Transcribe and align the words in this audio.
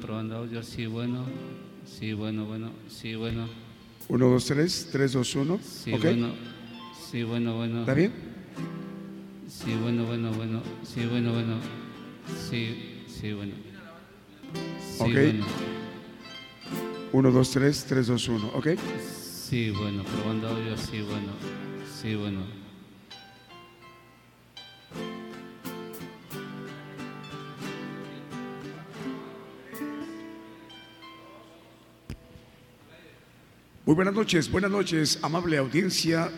probando 0.00 0.36
audio, 0.36 0.62
sí, 0.62 0.86
bueno, 0.86 1.24
sí, 1.84 2.12
bueno, 2.12 2.44
bueno, 2.46 2.70
sí, 2.88 3.14
bueno. 3.14 3.46
1, 4.08 4.26
2, 4.28 4.44
3, 4.44 4.88
3, 4.92 5.12
2, 5.12 5.34
1. 5.36 5.60
Sí, 5.62 5.92
¿Ok? 5.92 6.02
bueno, 6.02 6.32
sí, 7.10 7.22
bueno, 7.22 7.56
bueno. 7.56 7.80
¿Está 7.80 7.94
bien? 7.94 8.12
Sí, 9.48 9.74
bueno, 9.82 10.04
bueno, 10.04 10.32
bueno, 10.32 10.62
sí, 10.82 11.04
bueno, 11.06 11.32
bueno, 11.32 11.56
sí, 12.48 13.02
sí, 13.06 13.32
bueno. 13.32 13.52
Sí, 14.80 15.02
Ok. 15.04 15.12
bueno, 15.12 15.46
1, 17.12 17.30
2, 17.30 17.50
3, 17.50 17.84
3, 17.88 18.06
2, 18.06 18.28
1. 18.28 18.48
¿Ok? 18.54 18.68
sí, 19.48 19.70
bueno, 19.70 20.04
probando 20.04 20.48
audio, 20.48 20.76
sí, 20.76 21.02
bueno, 21.02 21.32
sí, 22.00 22.14
bueno. 22.14 22.59
Muy 33.90 33.96
buenas 33.96 34.14
noches, 34.14 34.48
buenas 34.48 34.70
noches, 34.70 35.18
amable 35.20 35.58
audiencia 35.58 36.30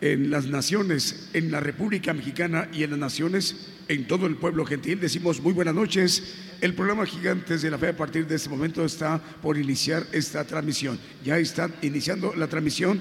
en 0.00 0.28
las 0.28 0.46
naciones, 0.46 1.30
en 1.34 1.52
la 1.52 1.60
República 1.60 2.12
Mexicana 2.12 2.66
y 2.72 2.82
en 2.82 2.90
las 2.90 2.98
naciones, 2.98 3.68
en 3.86 4.08
todo 4.08 4.26
el 4.26 4.34
pueblo 4.34 4.66
gentil. 4.66 4.98
Decimos 4.98 5.40
muy 5.40 5.52
buenas 5.52 5.76
noches. 5.76 6.34
El 6.60 6.74
programa 6.74 7.06
Gigantes 7.06 7.62
de 7.62 7.70
la 7.70 7.78
Fe 7.78 7.90
a 7.90 7.96
partir 7.96 8.26
de 8.26 8.34
este 8.34 8.48
momento 8.48 8.84
está 8.84 9.22
por 9.40 9.56
iniciar 9.56 10.04
esta 10.10 10.44
transmisión. 10.48 10.98
Ya 11.24 11.38
está 11.38 11.70
iniciando 11.80 12.34
la 12.34 12.48
transmisión 12.48 13.00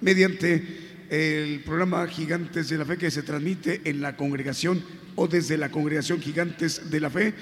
mediante 0.00 1.04
el 1.10 1.60
programa 1.60 2.06
Gigantes 2.06 2.70
de 2.70 2.78
la 2.78 2.86
Fe 2.86 2.96
que 2.96 3.10
se 3.10 3.22
transmite 3.22 3.82
en 3.84 4.00
la 4.00 4.16
congregación 4.16 4.82
o 5.14 5.28
desde 5.28 5.58
la 5.58 5.70
congregación 5.70 6.22
Gigantes 6.22 6.90
de 6.90 7.00
la 7.00 7.10
Fe 7.10 7.34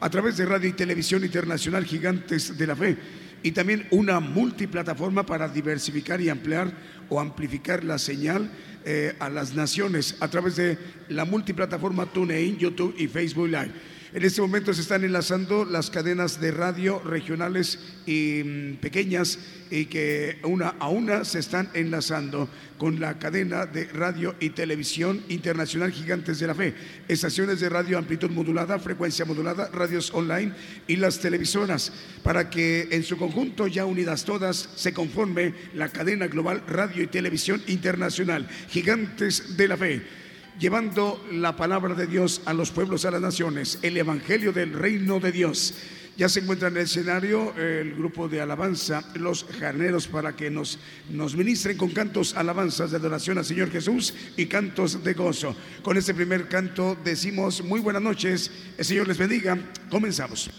a 0.00 0.10
través 0.10 0.36
de 0.38 0.44
Radio 0.44 0.68
y 0.68 0.72
Televisión 0.72 1.24
Internacional 1.24 1.84
Gigantes 1.84 2.58
de 2.58 2.66
la 2.66 2.74
Fe 2.74 2.96
y 3.42 3.52
también 3.52 3.86
una 3.90 4.20
multiplataforma 4.20 5.24
para 5.26 5.48
diversificar 5.48 6.20
y 6.20 6.28
ampliar 6.28 6.72
o 7.08 7.20
amplificar 7.20 7.84
la 7.84 7.98
señal 7.98 8.50
eh, 8.84 9.14
a 9.18 9.28
las 9.28 9.54
naciones 9.54 10.16
a 10.20 10.28
través 10.28 10.56
de 10.56 10.78
la 11.08 11.24
multiplataforma 11.24 12.06
TuneIn, 12.06 12.58
YouTube 12.58 12.94
y 12.98 13.06
Facebook 13.06 13.48
Live. 13.48 13.72
En 14.14 14.26
este 14.26 14.42
momento 14.42 14.74
se 14.74 14.82
están 14.82 15.04
enlazando 15.04 15.64
las 15.64 15.88
cadenas 15.88 16.38
de 16.38 16.50
radio 16.50 16.98
regionales 16.98 17.78
y 18.04 18.42
mm, 18.44 18.74
pequeñas 18.76 19.38
y 19.70 19.86
que 19.86 20.36
una 20.44 20.74
a 20.78 20.88
una 20.88 21.24
se 21.24 21.38
están 21.38 21.70
enlazando 21.72 22.46
con 22.76 23.00
la 23.00 23.18
cadena 23.18 23.64
de 23.64 23.86
radio 23.86 24.34
y 24.38 24.50
televisión 24.50 25.22
internacional 25.30 25.92
Gigantes 25.92 26.38
de 26.40 26.46
la 26.46 26.54
Fe, 26.54 26.74
estaciones 27.08 27.60
de 27.60 27.70
radio 27.70 27.96
amplitud 27.96 28.30
modulada, 28.30 28.78
frecuencia 28.78 29.24
modulada, 29.24 29.70
radios 29.72 30.12
online 30.12 30.52
y 30.86 30.96
las 30.96 31.18
televisoras, 31.18 31.90
para 32.22 32.50
que 32.50 32.88
en 32.90 33.04
su 33.04 33.16
conjunto, 33.16 33.66
ya 33.66 33.86
unidas 33.86 34.26
todas, 34.26 34.68
se 34.76 34.92
conforme 34.92 35.54
la 35.72 35.88
cadena 35.88 36.26
global 36.26 36.62
radio 36.68 37.02
y 37.02 37.06
televisión 37.06 37.62
internacional 37.66 38.46
Gigantes 38.68 39.56
de 39.56 39.68
la 39.68 39.78
Fe 39.78 40.21
llevando 40.58 41.24
la 41.30 41.56
palabra 41.56 41.94
de 41.94 42.06
Dios 42.06 42.42
a 42.44 42.52
los 42.52 42.70
pueblos, 42.70 43.04
a 43.04 43.10
las 43.10 43.20
naciones, 43.20 43.78
el 43.82 43.96
Evangelio 43.96 44.52
del 44.52 44.72
Reino 44.72 45.20
de 45.20 45.32
Dios. 45.32 45.74
Ya 46.16 46.28
se 46.28 46.40
encuentra 46.40 46.68
en 46.68 46.76
el 46.76 46.82
escenario 46.82 47.54
el 47.56 47.94
grupo 47.94 48.28
de 48.28 48.42
alabanza, 48.42 49.02
los 49.14 49.44
jarneros, 49.58 50.06
para 50.08 50.36
que 50.36 50.50
nos, 50.50 50.78
nos 51.10 51.34
ministren 51.34 51.78
con 51.78 51.90
cantos, 51.90 52.36
alabanzas 52.36 52.90
de 52.90 52.98
adoración 52.98 53.38
al 53.38 53.46
Señor 53.46 53.70
Jesús 53.70 54.12
y 54.36 54.46
cantos 54.46 55.02
de 55.02 55.14
gozo. 55.14 55.56
Con 55.82 55.96
este 55.96 56.12
primer 56.12 56.48
canto 56.48 56.98
decimos 57.02 57.64
muy 57.64 57.80
buenas 57.80 58.02
noches, 58.02 58.50
el 58.76 58.84
Señor 58.84 59.08
les 59.08 59.16
bendiga, 59.16 59.58
comenzamos. 59.88 60.50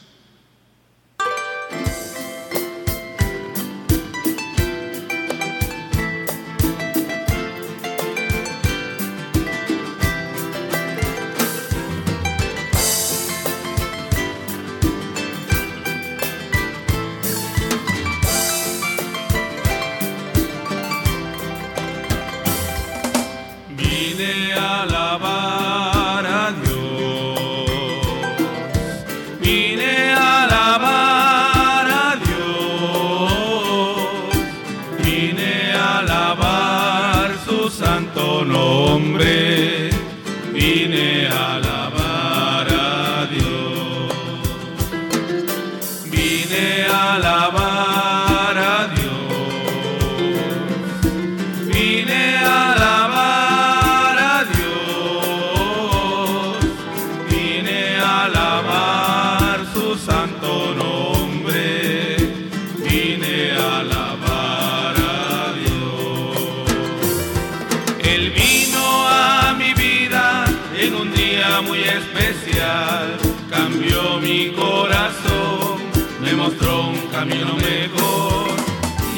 Mi 74.43 74.51
corazón, 74.51 75.77
me 76.21 76.33
mostró 76.33 76.87
un 76.89 76.99
camino 77.07 77.53
mejor. 77.55 78.51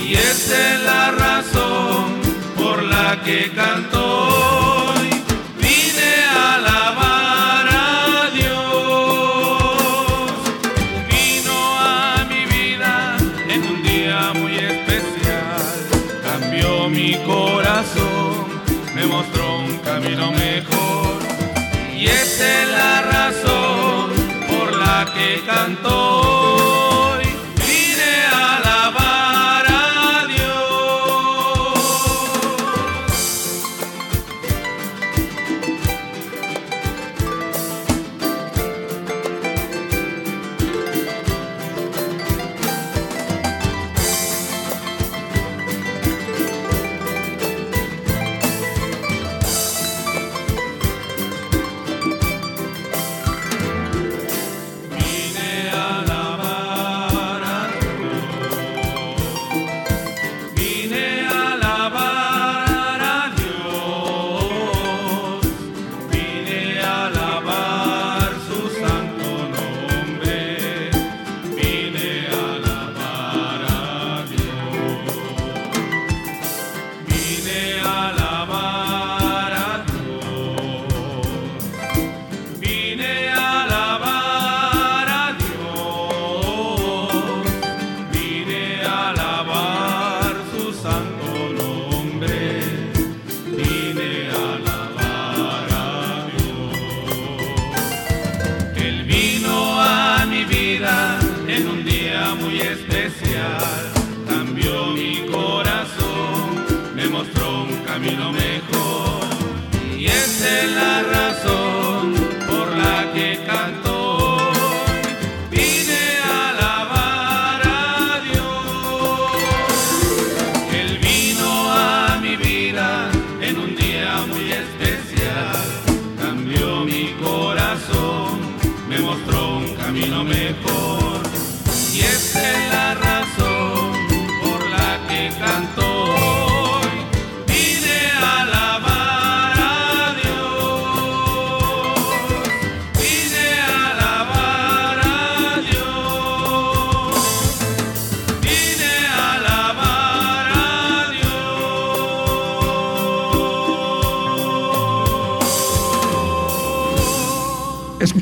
Y 0.06 0.14
esa 0.14 0.76
es 0.76 0.84
la 0.84 1.12
razón 1.12 2.22
por 2.56 2.84
la 2.84 3.22
que 3.24 3.52
canto 3.52 4.65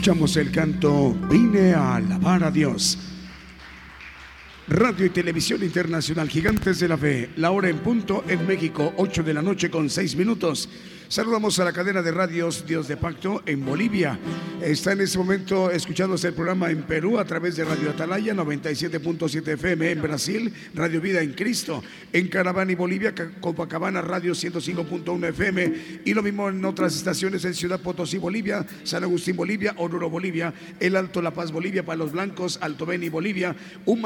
Escuchamos 0.04 0.36
el 0.36 0.52
canto 0.52 1.14
Vine 1.32 1.74
a 1.74 1.96
alabar 1.96 2.44
a 2.44 2.52
Dios. 2.52 2.98
Radio 4.68 5.06
y 5.06 5.10
Televisión 5.12 5.64
Internacional 5.64 6.28
Gigantes 6.28 6.82
de 6.82 6.90
la 6.90 6.98
Fe, 6.98 7.30
la 7.38 7.52
hora 7.52 7.70
en 7.70 7.78
punto 7.78 8.26
en 8.28 8.46
México, 8.46 8.94
8 8.98 9.24
de 9.24 9.34
la 9.34 9.42
noche 9.42 9.72
con 9.72 9.90
6 9.90 10.18
minutos. 10.18 10.68
Saludamos 11.08 11.60
a 11.60 11.66
la 11.66 11.74
cadena 11.74 12.02
de 12.02 12.12
radios 12.12 12.66
Dios 12.66 12.88
de 12.88 12.98
Pacto 12.98 13.44
en 13.46 13.64
Bolivia. 13.64 14.18
Está 14.62 14.94
en 14.94 15.02
este 15.02 15.18
momento 15.20 15.70
escuchándose 15.70 16.30
el 16.30 16.34
programa 16.34 16.72
en 16.72 16.84
Perú 16.84 17.20
a 17.20 17.26
través 17.26 17.56
de 17.56 17.64
Radio 17.66 17.92
Atalaya 17.92 18.34
97.7 18.34 19.48
FM 19.50 19.92
en 19.92 20.02
Brasil, 20.02 20.52
Radio 20.74 21.02
Vida 21.02 21.22
en 21.22 21.34
Cristo, 21.34 21.84
en 22.12 22.28
Caravana 22.30 22.72
y 22.72 22.76
Bolivia, 22.76 23.14
Ca- 23.14 23.30
Copacabana 23.42 24.02
Radio 24.02 24.34
105.1 24.34 25.28
FM 25.30 25.74
y 26.06 26.14
lo 26.14 26.24
mismo 26.24 26.50
en 26.50 26.64
otras 26.66 26.96
estaciones 26.96 27.46
en 27.46 27.54
Ciudad 27.54 27.80
Potosí, 27.80 28.18
Bolivia, 28.18 28.66
San 28.84 29.04
Agustín, 29.04 29.36
Bolivia, 29.36 29.76
Oruro, 29.78 30.10
Bolivia, 30.10 30.52
El 30.80 30.96
Alto 30.96 31.22
La 31.22 31.32
Paz, 31.32 31.52
Bolivia, 31.52 31.86
Palos 31.86 32.12
Blancos, 32.12 32.58
Alto 32.62 32.86
Beni, 32.88 33.10
Bolivia, 33.10 33.56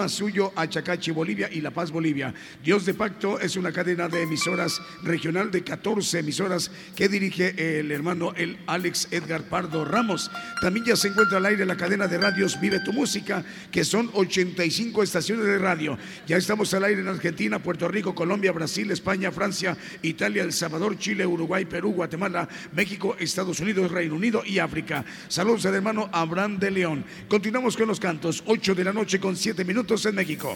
Suyo, 0.08 0.52
Achacachi, 0.56 1.12
Bolivia 1.12 1.50
y 1.52 1.62
La 1.62 1.72
Paz, 1.72 1.92
Bolivia. 1.92 2.34
Dios 2.64 2.86
de 2.86 2.94
Pacto 2.94 3.40
es 3.40 3.56
una 3.56 3.72
cadena 3.72 4.10
de 4.10 4.24
emisoras 4.24 4.82
regional 5.04 5.52
de 5.52 5.64
14 5.64 6.20
emisoras 6.20 6.72
que 6.96 7.10
dirige 7.10 7.80
el 7.80 7.92
hermano 7.92 8.34
el 8.36 8.58
Alex 8.68 9.08
Edgar 9.12 9.44
Pardo 9.44 9.86
Ramos. 9.86 10.32
También 10.62 10.86
ya 10.86 10.96
se 10.96 11.10
encuentra 11.10 11.38
al 11.38 11.46
aire 11.46 11.66
la 11.66 11.78
cadena 11.78 12.08
de 12.08 12.18
radios 12.18 12.60
Vive 12.60 12.80
tu 12.80 12.94
Música, 12.94 13.44
que 13.72 13.84
son 13.84 14.10
85 14.14 15.04
estaciones 15.04 15.46
de 15.46 15.58
radio. 15.58 15.98
Ya 16.26 16.38
estamos 16.38 16.74
al 16.74 16.84
aire 16.84 17.02
en 17.02 17.08
Argentina, 17.08 17.60
Puerto 17.60 17.88
Rico, 17.88 18.16
Colombia, 18.16 18.52
Brasil, 18.52 18.90
España, 18.92 19.32
Francia, 19.32 19.78
Italia, 20.02 20.44
El 20.44 20.54
Salvador, 20.54 20.98
Chile, 20.98 21.26
Uruguay, 21.26 21.66
Perú, 21.66 21.94
Guatemala, 21.94 22.48
México, 22.74 23.16
Estados 23.20 23.60
Unidos, 23.60 23.92
Reino 23.92 24.16
Unido 24.16 24.44
y 24.46 24.60
África. 24.60 25.06
Saludos 25.28 25.66
al 25.66 25.76
hermano 25.76 26.10
Abraham 26.12 26.60
de 26.60 26.72
León. 26.72 27.06
Continuamos 27.28 27.78
con 27.78 27.88
los 27.88 28.00
cantos, 28.00 28.44
8 28.46 28.76
de 28.76 28.84
la 28.84 28.94
noche 28.94 29.20
con 29.20 29.36
7 29.36 29.64
minutos 29.64 30.06
en 30.06 30.16
México. 30.16 30.56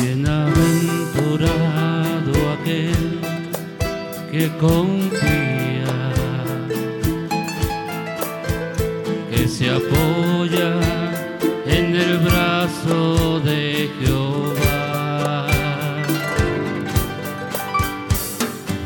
Bienaventurado 0.00 2.32
aquel 2.54 3.20
que 4.30 4.48
confía, 4.58 6.12
que 9.30 9.46
se 9.46 9.68
apoya 9.68 10.72
en 11.66 11.96
el 11.96 12.16
brazo 12.18 13.40
de 13.40 13.90
Jehová. 14.00 15.46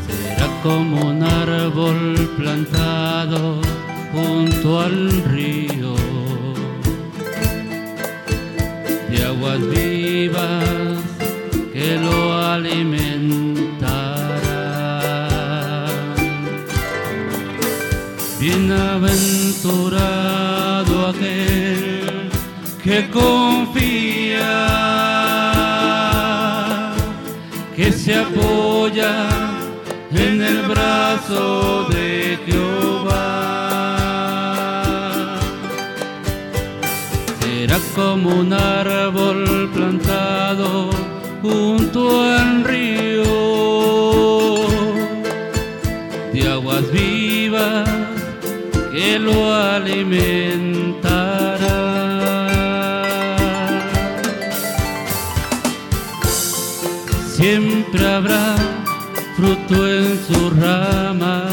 Será 0.07 0.49
como 0.63 1.11
un 1.11 1.23
árbol 1.23 2.31
plantado 2.37 3.61
junto 4.13 4.81
al 4.81 5.23
río 5.25 5.95
de 9.11 9.25
aguas 9.25 9.61
vivas 9.71 10.64
lo 12.65 12.71
alimentarán. 12.71 14.15
Bienaventurado 18.41 21.09
aquel 21.09 22.31
que 22.83 23.11
confía, 23.11 24.49
que 27.77 27.93
se 27.93 28.17
apoya 28.17 29.29
en 30.13 30.43
el 30.43 30.63
brazo 30.63 31.87
de 31.91 32.39
Jehová 32.47 33.35
será 37.41 37.79
como 37.95 38.31
un 38.31 38.53
árbol 38.53 39.71
plantado 39.73 40.94
junto 41.45 42.23
al 42.23 42.65
río 42.65 43.23
de 46.33 46.49
aguas 46.51 46.91
vivas 46.91 47.87
que 48.91 49.19
lo 49.19 49.55
alimentará. 49.55 50.23
Siempre 57.37 58.07
habrá 58.07 58.57
fruto 59.37 59.87
en 59.87 60.19
su 60.27 60.51
rama 60.63 61.45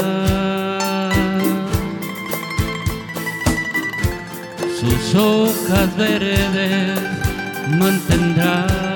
sus 4.80 5.14
hojas 5.14 5.96
verdes 5.98 6.98
mantendrá. 7.78 8.91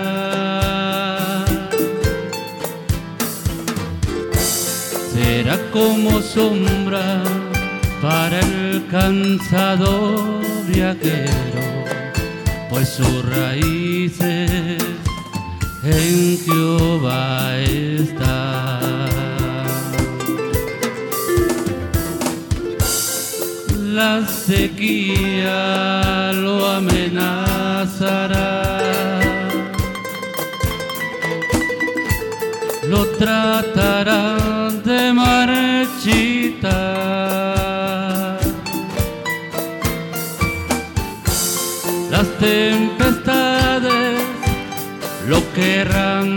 Será 5.27 5.59
como 5.73 6.23
sombra 6.23 7.21
para 8.01 8.39
el 8.39 8.87
cansado 8.89 10.41
viajero, 10.69 11.67
pues 12.71 12.91
sus 12.91 13.27
raíces 13.27 14.79
en 15.83 16.39
Jehová 16.45 17.59
está. 17.59 19.07
la 23.97 24.27
sequía 24.27 26.31
lo 26.35 26.71
amenazará. 26.71 28.76
Lo 32.89 33.05
tratará 33.19 34.71
de 34.85 35.13
marchitar. 35.13 36.71
Las 42.11 42.29
tempestades 42.39 44.21
lo 45.29 45.41
querrán 45.53 46.36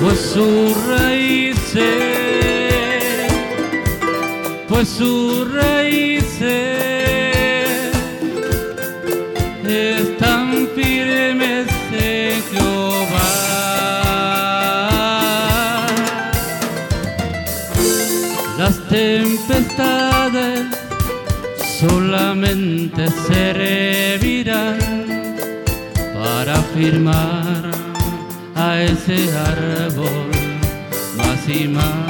pues 0.00 0.18
sus 0.18 0.86
raíces, 0.86 1.82
pues 4.68 4.88
sus 4.88 5.52
raíces 5.52 6.40
están 9.66 10.68
firmes 10.74 11.66
en 11.92 12.42
Jehová. 12.50 13.36
Las 18.58 18.88
tempestades 18.88 20.66
solamente 21.78 23.06
se 23.26 23.52
revirán 23.52 24.78
para 26.14 26.56
firmar 26.74 27.39
ese 28.84 29.30
árbol 29.36 30.30
más 31.16 31.48
y 31.48 31.68
más. 31.68 32.09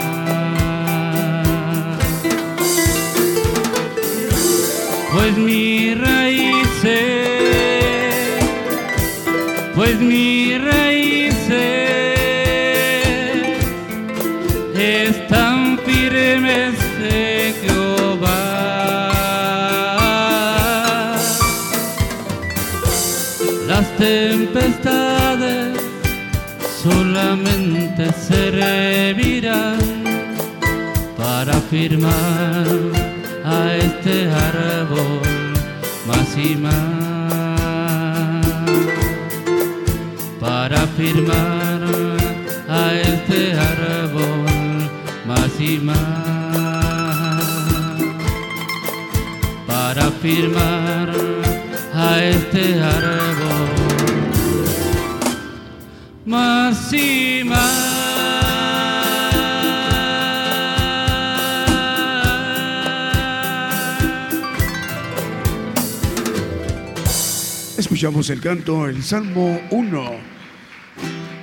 Para 31.16 31.54
firmar 31.70 32.66
a 33.44 33.74
este 33.76 34.30
árbol 34.30 35.20
más 36.06 36.36
y 36.36 36.56
más. 36.56 37.60
Para 40.38 40.80
firmar 40.98 41.80
a 42.68 42.92
este 42.94 43.54
árbol 43.54 44.90
más 45.26 45.60
y 45.60 45.78
más. 45.78 45.96
Para 49.66 50.10
firmar 50.22 51.10
a 51.94 52.22
este 52.22 52.82
árbol 52.82 53.70
más 56.26 56.92
y 56.92 57.42
más. 57.44 57.79
Escuchamos 68.00 68.30
el 68.30 68.40
canto, 68.40 68.86
el 68.86 69.02
Salmo 69.02 69.60
1. 69.70 70.10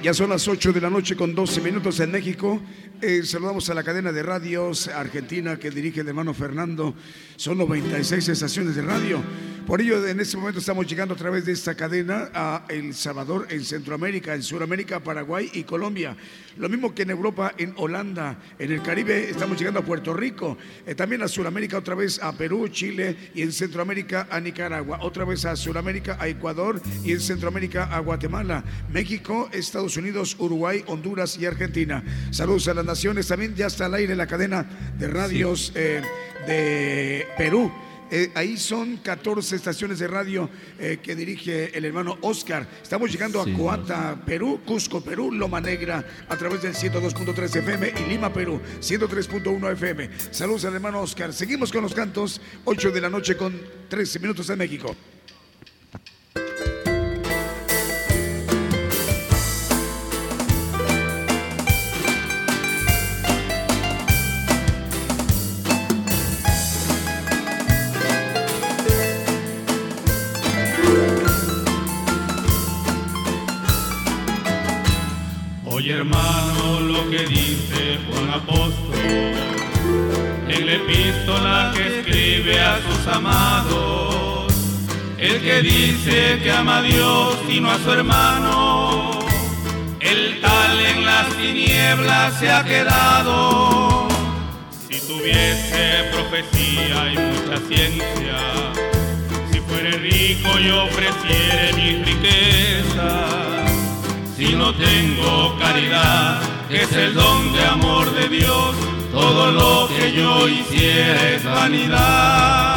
Ya 0.01 0.11
son 0.11 0.31
las 0.31 0.47
8 0.47 0.73
de 0.73 0.81
la 0.81 0.89
noche 0.89 1.15
con 1.15 1.35
12 1.35 1.61
minutos 1.61 1.99
en 1.99 2.09
México. 2.09 2.59
Eh, 2.99 3.21
saludamos 3.21 3.69
a 3.69 3.75
la 3.75 3.83
cadena 3.83 4.11
de 4.11 4.23
radios 4.23 4.87
argentina 4.87 5.59
que 5.59 5.69
dirige 5.69 6.01
el 6.01 6.07
hermano 6.07 6.33
Fernando. 6.33 6.95
Son 7.35 7.59
96 7.59 8.29
estaciones 8.29 8.75
de 8.75 8.81
radio. 8.81 9.21
Por 9.67 9.81
ello, 9.81 10.07
en 10.07 10.17
este 10.21 10.37
momento 10.37 10.61
estamos 10.61 10.87
llegando 10.87 11.13
a 11.13 11.17
través 11.17 11.43
de 11.43 11.51
esta 11.51 11.75
cadena 11.75 12.29
a 12.33 12.63
El 12.69 12.93
Salvador, 12.93 13.47
en 13.49 13.65
Centroamérica, 13.65 14.33
en 14.33 14.41
Sudamérica, 14.41 15.01
Paraguay 15.01 15.51
y 15.53 15.65
Colombia. 15.65 16.15
Lo 16.55 16.69
mismo 16.69 16.95
que 16.95 17.01
en 17.01 17.09
Europa, 17.09 17.53
en 17.57 17.73
Holanda, 17.75 18.39
en 18.57 18.71
el 18.71 18.81
Caribe, 18.81 19.29
estamos 19.29 19.59
llegando 19.59 19.81
a 19.81 19.83
Puerto 19.83 20.13
Rico. 20.13 20.57
Eh, 20.85 20.95
también 20.95 21.21
a 21.21 21.27
Sudamérica, 21.27 21.79
otra 21.79 21.95
vez 21.95 22.17
a 22.23 22.31
Perú, 22.31 22.69
Chile 22.69 23.17
y 23.35 23.41
en 23.41 23.51
Centroamérica 23.51 24.29
a 24.31 24.39
Nicaragua. 24.39 24.99
Otra 25.01 25.25
vez 25.25 25.43
a 25.43 25.53
Sudamérica, 25.57 26.15
a 26.17 26.29
Ecuador 26.29 26.81
y 27.03 27.11
en 27.11 27.19
Centroamérica 27.19 27.93
a 27.93 27.99
Guatemala, 27.99 28.63
México, 28.93 29.49
Estados 29.51 29.97
Unidos, 29.97 30.37
Uruguay, 30.39 30.81
Honduras 30.87 31.37
y 31.37 31.45
Argentina. 31.45 32.01
Saludos 32.31 32.69
a 32.69 32.73
las 32.73 32.85
naciones. 32.85 33.27
También 33.27 33.53
ya 33.53 33.67
está 33.67 33.87
al 33.87 33.95
aire 33.95 34.15
la 34.15 34.27
cadena 34.27 34.65
de 34.97 35.07
radios 35.09 35.73
eh, 35.75 36.01
de 36.47 37.27
Perú. 37.37 37.69
Eh, 38.09 38.31
ahí 38.35 38.57
son 38.57 38.97
14 38.97 39.55
estaciones 39.55 39.99
de 39.99 40.07
radio 40.07 40.49
eh, 40.79 40.99
que 41.01 41.15
dirige 41.15 41.77
el 41.77 41.85
hermano 41.85 42.17
Oscar. 42.21 42.67
Estamos 42.81 43.11
llegando 43.11 43.43
Sí, 43.43 43.53
a 43.53 43.57
Coata, 43.57 44.23
Perú, 44.25 44.61
Cusco, 44.65 45.01
Perú, 45.01 45.31
Loma 45.31 45.59
Negra, 45.59 46.05
a 46.29 46.37
través 46.37 46.61
del 46.61 46.73
102.3 46.73 47.57
FM 47.57 47.93
y 47.99 48.09
Lima, 48.09 48.31
Perú, 48.31 48.61
103.1 48.79 49.73
FM. 49.73 50.09
Saludos 50.31 50.65
al 50.65 50.75
hermano 50.75 51.01
Oscar. 51.01 51.33
Seguimos 51.33 51.71
con 51.71 51.83
los 51.83 51.93
cantos, 51.93 52.39
8 52.65 52.91
de 52.91 53.01
la 53.01 53.09
noche 53.09 53.35
con 53.35 53.59
13 53.89 54.19
minutos 54.19 54.49
en 54.49 54.57
México. 54.59 54.95
Amados. 83.09 84.53
El 85.17 85.41
que 85.41 85.61
dice 85.61 86.39
que 86.43 86.51
ama 86.51 86.77
a 86.77 86.81
Dios 86.81 87.37
y 87.49 87.59
no 87.59 87.71
a 87.71 87.77
su 87.79 87.91
hermano, 87.91 89.11
el 89.99 90.39
tal 90.41 90.79
en 90.79 91.05
las 91.05 91.27
tinieblas 91.29 92.39
se 92.39 92.51
ha 92.51 92.63
quedado. 92.63 94.07
Si 94.87 94.99
tuviese 95.01 96.11
profecía 96.11 97.13
y 97.13 97.17
mucha 97.17 97.57
ciencia, 97.67 98.37
si 99.51 99.59
fuere 99.61 99.91
rico 99.97 100.59
y 100.59 100.69
ofreciere 100.69 101.73
mi 101.73 102.03
riqueza, 102.03 103.25
si 104.37 104.53
no 104.53 104.73
tengo 104.75 105.57
caridad, 105.59 106.39
que 106.69 106.83
es 106.83 106.91
el 106.91 107.15
don 107.15 107.53
de 107.53 107.65
amor 107.65 108.13
de 108.13 108.29
Dios, 108.29 108.75
todo 109.11 109.51
lo 109.51 109.87
que 109.87 110.11
yo 110.11 110.47
hiciera 110.47 111.29
es 111.31 111.43
vanidad. 111.43 112.76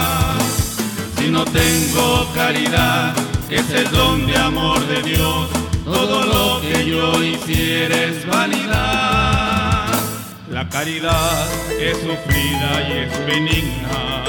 No 1.31 1.45
tengo 1.45 2.29
caridad, 2.35 3.15
que 3.49 3.57
es 3.57 3.71
el 3.71 3.89
don 3.93 4.27
de 4.27 4.37
amor 4.37 4.85
de 4.89 5.01
Dios, 5.01 5.49
todo 5.85 6.27
lo 6.27 6.61
que 6.61 6.85
yo 6.85 7.23
hiciera 7.23 7.95
es 8.03 8.27
vanidad. 8.27 9.87
La 10.51 10.69
caridad 10.69 11.49
es 11.79 11.99
sufrida 11.99 12.89
y 12.89 12.93
es 13.05 13.27
benigna. 13.27 14.25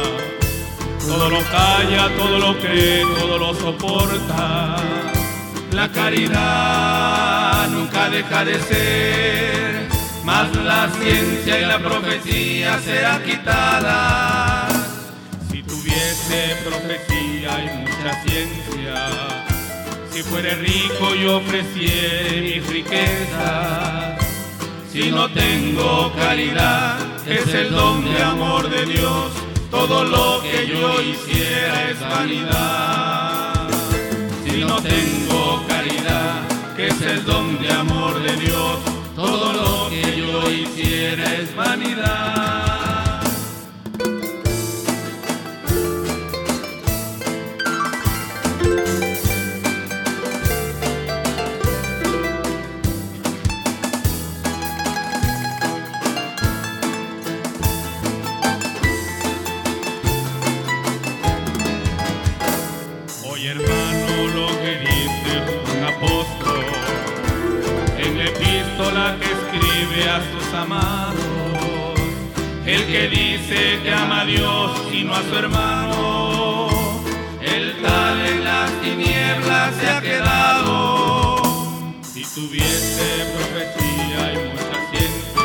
Todo 1.08 1.30
lo 1.32 1.40
calla, 1.50 2.08
todo 2.16 2.38
lo 2.38 2.60
cree, 2.60 3.04
todo 3.20 3.38
lo 3.40 3.56
soporta. 3.56 4.76
La 5.72 5.90
caridad 5.92 7.68
nunca 7.70 8.10
deja 8.12 8.46
de 8.46 8.60
ser, 8.60 9.88
mas 10.24 10.56
la 10.56 10.88
ciencia 11.02 11.62
y 11.62 11.66
la 11.66 11.80
profecía 11.80 12.80
será 12.80 13.24
quitada. 13.24 14.61
Profecía 16.64 17.64
y 17.64 17.80
mucha 17.80 18.24
ciencia, 18.24 19.46
si 20.12 20.22
fuere 20.22 20.56
rico 20.56 21.16
y 21.16 21.26
ofreciere 21.26 22.42
mis 22.42 22.68
riquezas, 22.68 24.20
si 24.92 25.10
no 25.12 25.28
tengo 25.32 26.14
caridad, 26.14 26.98
es 27.28 27.54
el 27.54 27.72
don 27.72 28.06
de 28.06 28.22
amor 28.22 28.70
de 28.70 28.86
Dios, 28.86 29.32
todo 29.72 30.04
lo 30.04 30.42
que 30.44 30.68
yo 30.68 31.02
hiciera 31.02 31.90
es 31.90 32.00
vanidad. 32.00 33.70
Si 34.46 34.64
no 34.64 34.82
tengo 34.82 35.64
caridad, 35.68 36.42
que 36.76 36.88
es 36.88 37.02
el 37.02 37.26
don 37.26 37.60
de 37.60 37.72
amor 37.72 38.22
de 38.22 38.36
Dios, 38.38 38.78
todo 39.16 39.54
lo 39.54 39.90
que 39.90 40.18
yo 40.18 40.52
hiciera 40.52 41.34
es 41.36 41.56
vanidad. 41.56 42.71
El 72.68 72.86
que 72.86 73.10
dice 73.10 73.80
que 73.82 73.92
ama 73.92 74.22
a 74.22 74.26
Dios 74.26 74.72
y 74.94 75.04
no 75.04 75.16
a 75.16 75.24
su 75.24 75.36
hermano, 75.36 76.68
el 77.42 77.82
tal 77.82 78.26
en 78.28 78.44
las 78.44 78.70
tinieblas 78.80 79.76
se 79.76 79.90
ha 79.90 80.02
quedado. 80.02 81.42
Si 82.04 82.24
tuviese 82.24 83.26
profecía 83.36 84.34
y 84.34 84.38
mucha 84.50 84.78
ciencia, 84.92 85.42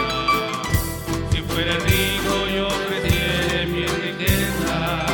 si 1.31 1.41
fuera 1.41 1.73
rico 1.79 2.35
yo 2.55 2.67
ofreciera 2.67 3.67
mi 3.69 3.87
riqueza. 3.87 5.05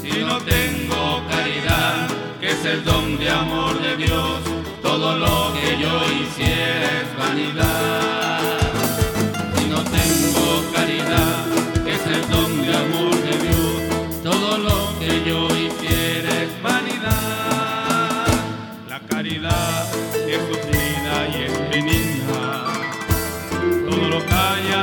Si 0.00 0.22
no 0.22 0.38
tengo 0.42 1.26
caridad, 1.28 2.08
que 2.40 2.50
es 2.52 2.64
el 2.64 2.84
don 2.84 3.18
de 3.18 3.30
amor 3.30 3.82
de 3.82 3.96
Dios, 3.96 4.40
todo 4.80 5.16
lo 5.16 5.52
que 5.54 5.76
yo 5.82 5.92
hiciera 6.22 7.00
es 7.00 7.18
vanidad. 7.18 8.11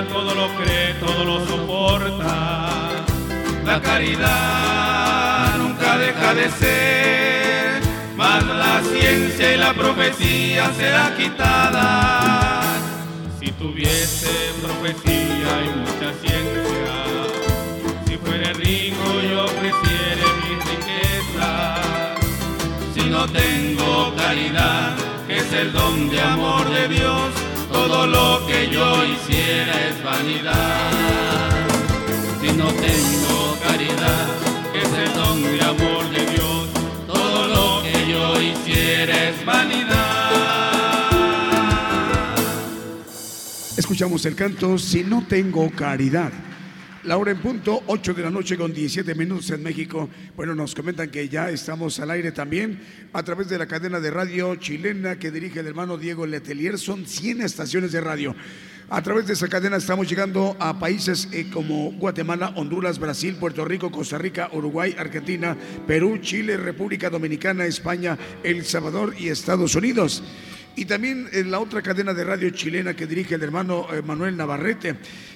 Todo 0.08 0.34
lo 0.34 0.48
cree, 0.56 0.94
todo 0.96 1.24
lo 1.26 1.46
soporta. 1.46 3.04
La 3.66 3.82
caridad 3.82 5.58
nunca 5.58 5.98
deja 5.98 6.34
de 6.34 6.50
ser, 6.50 7.82
mas 8.16 8.46
la 8.46 8.82
ciencia 8.82 9.54
y 9.54 9.58
la 9.58 9.74
profecía 9.74 10.72
será 10.74 11.16
quitada. 11.16 12.62
Si 13.40 13.52
tuviese 13.52 14.30
profecía 14.62 15.52
y 15.66 15.70
mucha 15.80 16.14
ciencia, 16.22 16.94
si 18.06 18.18
fuera 18.18 18.54
rico 18.54 19.22
yo 19.30 19.46
ofreciera 19.46 20.26
mis 20.42 20.60
riquezas. 20.72 21.80
Si 22.96 23.10
no 23.10 23.28
tengo 23.28 24.14
caridad, 24.16 24.96
que 25.28 25.38
es 25.38 25.54
el 25.54 25.72
don 25.74 26.10
de 26.10 26.22
amor 26.22 26.70
de 26.70 26.88
Dios, 26.88 27.39
todo 27.72 28.08
lo 28.08 28.46
que 28.48 28.70
yo 28.70 29.06
hiciera 29.06 29.88
es 29.88 30.04
vanidad. 30.04 31.68
Si 32.42 32.52
no 32.54 32.68
tengo 32.68 33.58
caridad, 33.64 34.28
que 34.74 34.82
es 34.82 34.94
el 34.94 35.14
don 35.14 35.44
de 35.44 35.62
amor 35.62 36.10
de 36.10 36.26
Dios, 36.32 36.70
todo 37.08 37.48
lo 37.48 37.84
que 37.84 38.12
yo 38.12 38.42
hiciera 38.42 39.30
es 39.30 39.46
vanidad. 39.46 40.10
Escuchamos 43.78 44.26
el 44.26 44.36
canto 44.36 44.78
Si 44.78 45.04
no 45.04 45.26
tengo 45.28 45.70
caridad. 45.72 46.32
La 47.04 47.18
hora 47.18 47.32
en 47.32 47.40
punto, 47.40 47.82
8 47.88 48.14
de 48.14 48.24
la 48.24 48.30
noche 48.30 48.58
con 48.58 48.74
17 48.74 49.16
minutos 49.16 49.50
en 49.52 49.64
México. 49.64 50.10
Bueno, 50.36 50.54
nos 50.54 50.76
comentan 50.76 51.10
que 51.10 51.30
ya 51.30 51.50
estamos 51.50 51.98
al 52.02 52.12
aire 52.12 52.34
también 52.34 52.78
a 53.14 53.24
través 53.24 53.48
de 53.48 53.58
la 53.58 53.68
cadena 53.68 54.02
de 54.02 54.12
radio 54.12 54.58
chilena 54.58 55.18
que 55.18 55.32
dirige 55.32 55.62
el 55.62 55.68
hermano 55.68 55.98
Diego 55.98 56.26
Letelier. 56.26 56.78
Son 56.78 57.06
100 57.06 57.40
estaciones 57.42 57.94
de 57.94 58.02
radio. 58.02 58.36
A 58.90 59.02
través 59.02 59.28
de 59.28 59.34
esa 59.34 59.48
cadena 59.48 59.78
estamos 59.78 60.10
llegando 60.10 60.58
a 60.60 60.78
países 60.78 61.30
eh, 61.32 61.50
como 61.54 61.94
Guatemala, 61.94 62.52
Honduras, 62.58 63.00
Brasil, 63.00 63.36
Puerto 63.36 63.64
Rico, 63.64 63.92
Costa 63.92 64.18
Rica, 64.18 64.50
Uruguay, 64.52 64.94
Argentina, 64.98 65.56
Perú, 65.88 66.18
Chile, 66.18 66.58
República 66.58 67.10
Dominicana, 67.10 67.66
España, 67.66 68.18
El 68.44 68.66
Salvador 68.66 69.16
y 69.18 69.30
Estados 69.30 69.74
Unidos. 69.76 70.22
Y 70.80 70.86
también 70.86 71.28
en 71.34 71.52
la 71.52 71.60
otra 71.60 71.82
cadena 71.82 72.14
de 72.14 72.24
radio 72.24 72.50
chilena 72.52 72.94
que 72.94 73.06
dirige 73.06 73.36
el 73.36 73.44
hermano 73.44 73.88
eh, 73.94 74.02
Manuel 74.02 74.38
Navarrete. 74.38 74.96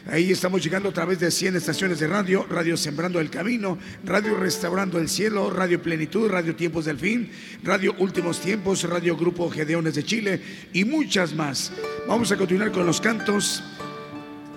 Ahí 0.09 0.31
estamos 0.31 0.63
llegando 0.63 0.87
a 0.87 0.93
través 0.93 1.19
de 1.19 1.29
100 1.29 1.57
estaciones 1.57 1.99
de 1.99 2.07
radio, 2.07 2.47
Radio 2.49 2.77
Sembrando 2.77 3.19
el 3.19 3.29
Camino, 3.29 3.77
Radio 4.05 4.37
Restaurando 4.37 4.99
el 4.99 5.09
Cielo, 5.09 5.49
Radio 5.49 5.81
Plenitud, 5.81 6.29
Radio 6.31 6.55
Tiempos 6.55 6.85
del 6.85 6.97
Fin, 6.97 7.29
Radio 7.61 7.93
Últimos 7.99 8.39
Tiempos, 8.39 8.83
Radio 8.83 9.17
Grupo 9.17 9.49
Gedeones 9.49 9.95
de 9.95 10.05
Chile 10.05 10.41
y 10.71 10.85
muchas 10.85 11.35
más. 11.35 11.73
Vamos 12.07 12.31
a 12.31 12.37
continuar 12.37 12.71
con 12.71 12.85
los 12.85 13.01
cantos. 13.01 13.65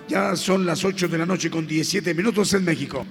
Ya 0.07 0.37
son 0.37 0.65
las 0.65 0.85
8 0.85 1.09
de 1.09 1.17
la 1.17 1.25
noche 1.25 1.51
con 1.51 1.67
17 1.67 2.13
minutos 2.13 2.53
en 2.53 2.63
México. 2.63 3.05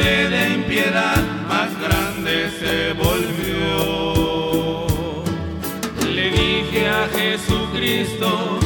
Horrible 0.00 0.30
de 0.30 0.54
impiedad 0.54 1.22
más 1.48 1.70
grande 1.80 2.50
se 2.58 2.92
volvió. 2.94 4.86
Le 6.14 6.30
dije 6.30 6.88
a 6.88 7.08
Jesucristo 7.08 8.59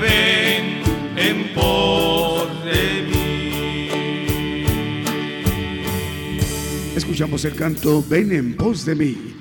ven 0.00 0.82
en 1.16 1.54
pos 1.54 2.48
de 2.64 3.02
mí. 3.02 3.88
Escuchamos 6.96 7.44
el 7.44 7.54
canto 7.54 8.04
Ven 8.08 8.32
en 8.32 8.56
pos 8.56 8.84
de 8.84 8.94
mí. 8.94 9.36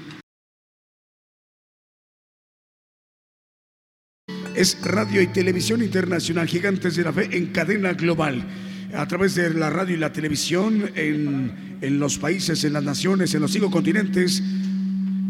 Es 4.55 4.81
Radio 4.83 5.21
y 5.21 5.27
Televisión 5.27 5.81
Internacional 5.81 6.47
Gigantes 6.47 6.95
de 6.95 7.03
la 7.03 7.13
Fe 7.13 7.29
en 7.31 7.47
cadena 7.47 7.93
global. 7.93 8.45
A 8.93 9.07
través 9.07 9.35
de 9.35 9.53
la 9.53 9.69
radio 9.69 9.95
y 9.95 9.99
la 9.99 10.11
televisión 10.11 10.91
en, 10.95 11.77
en 11.81 11.99
los 11.99 12.17
países, 12.17 12.63
en 12.63 12.73
las 12.73 12.83
naciones, 12.83 13.33
en 13.35 13.41
los 13.41 13.51
cinco 13.51 13.69
continentes, 13.69 14.41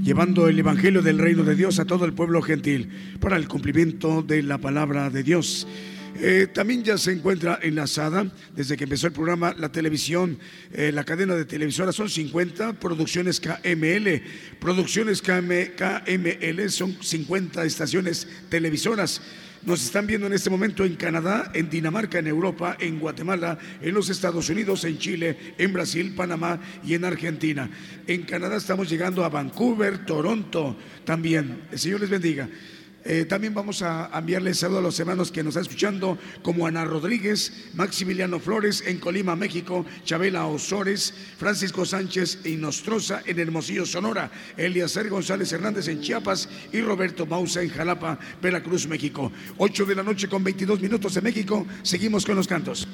llevando 0.01 0.47
el 0.47 0.57
Evangelio 0.57 1.01
del 1.01 1.17
Reino 1.17 1.43
de 1.43 1.55
Dios 1.55 1.79
a 1.79 1.85
todo 1.85 2.05
el 2.05 2.13
pueblo 2.13 2.41
gentil 2.41 2.89
para 3.19 3.37
el 3.37 3.47
cumplimiento 3.47 4.21
de 4.21 4.43
la 4.43 4.57
palabra 4.57 5.09
de 5.09 5.23
Dios. 5.23 5.67
Eh, 6.15 6.47
también 6.53 6.83
ya 6.83 6.97
se 6.97 7.11
encuentra 7.11 7.59
enlazada 7.61 8.25
desde 8.55 8.75
que 8.75 8.85
empezó 8.85 9.07
el 9.07 9.13
programa 9.13 9.55
la 9.57 9.71
televisión, 9.71 10.37
eh, 10.71 10.91
la 10.91 11.03
cadena 11.03 11.35
de 11.35 11.45
televisoras 11.45 11.95
son 11.95 12.09
50 12.09 12.73
producciones 12.73 13.39
KML. 13.39 14.21
Producciones 14.59 15.21
KM, 15.21 15.75
KML 15.75 16.69
son 16.69 16.97
50 17.01 17.63
estaciones 17.65 18.27
televisoras. 18.49 19.21
Nos 19.63 19.83
están 19.83 20.07
viendo 20.07 20.25
en 20.25 20.33
este 20.33 20.49
momento 20.49 20.85
en 20.85 20.95
Canadá, 20.95 21.51
en 21.53 21.69
Dinamarca, 21.69 22.19
en 22.19 22.27
Europa, 22.27 22.77
en 22.79 22.97
Guatemala, 22.97 23.57
en 23.81 23.93
los 23.93 24.09
Estados 24.09 24.49
Unidos, 24.49 24.85
en 24.85 24.97
Chile, 24.97 25.37
en 25.57 25.73
Brasil, 25.73 26.13
Panamá 26.15 26.61
y 26.85 26.93
en 26.93 27.03
Argentina. 27.03 27.69
En 28.07 28.23
Canadá 28.23 28.55
estamos 28.55 28.89
llegando 28.89 29.25
a 29.25 29.29
Vancouver, 29.29 30.05
Toronto 30.05 30.77
también. 31.03 31.63
El 31.71 31.79
Señor 31.79 31.99
les 31.99 32.09
bendiga. 32.09 32.47
Eh, 33.05 33.25
también 33.25 33.53
vamos 33.53 33.81
a 33.81 34.09
enviarles 34.13 34.59
saludos 34.59 34.79
a 34.79 34.83
los 34.83 34.99
hermanos 34.99 35.31
que 35.31 35.41
nos 35.41 35.51
están 35.51 35.63
escuchando, 35.63 36.17
como 36.41 36.67
Ana 36.67 36.83
Rodríguez, 36.85 37.69
Maximiliano 37.73 38.39
Flores 38.39 38.83
en 38.85 38.99
Colima, 38.99 39.35
México, 39.35 39.85
Chabela 40.03 40.45
Osores, 40.45 41.13
Francisco 41.37 41.85
Sánchez 41.85 42.39
y 42.45 42.55
Nostroza 42.55 43.21
en 43.25 43.39
Hermosillo, 43.39 43.85
Sonora, 43.85 44.31
Eliaser 44.57 45.09
González 45.09 45.51
Hernández 45.51 45.87
en 45.87 46.01
Chiapas 46.01 46.49
y 46.73 46.81
Roberto 46.81 47.25
Mausa 47.25 47.61
en 47.61 47.69
Jalapa, 47.69 48.19
Veracruz, 48.41 48.87
México. 48.87 49.31
8 49.57 49.85
de 49.85 49.95
la 49.95 50.03
noche 50.03 50.27
con 50.27 50.43
22 50.43 50.81
minutos 50.81 51.15
en 51.15 51.23
México. 51.23 51.65
Seguimos 51.83 52.25
con 52.25 52.35
los 52.35 52.47
cantos. 52.47 52.87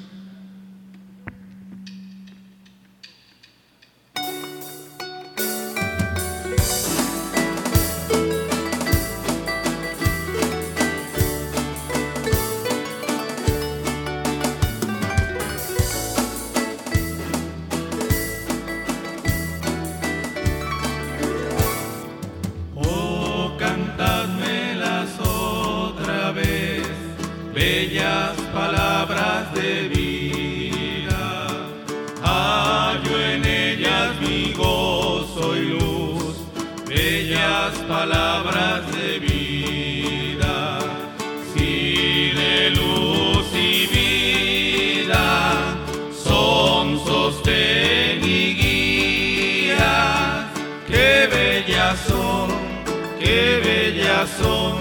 Bellas 53.96 54.28
son, 54.38 54.76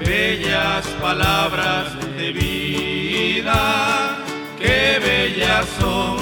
bellas 0.00 0.86
palabras 1.00 1.86
de 2.18 2.30
vida, 2.30 4.18
qué 4.58 5.00
bellas 5.00 5.66
son, 5.80 6.16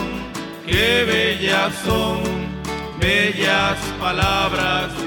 qué 0.64 1.04
bellas 1.04 1.74
son, 1.84 2.22
bellas 3.00 3.78
palabras. 3.98 5.01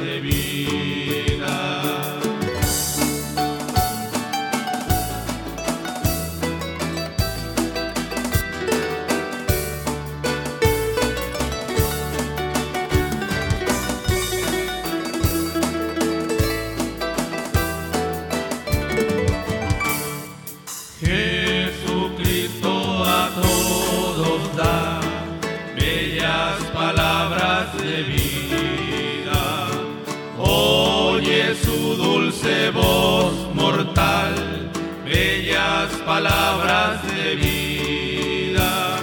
Palabras 36.05 37.01
de 37.07 37.35
vida. 37.35 38.97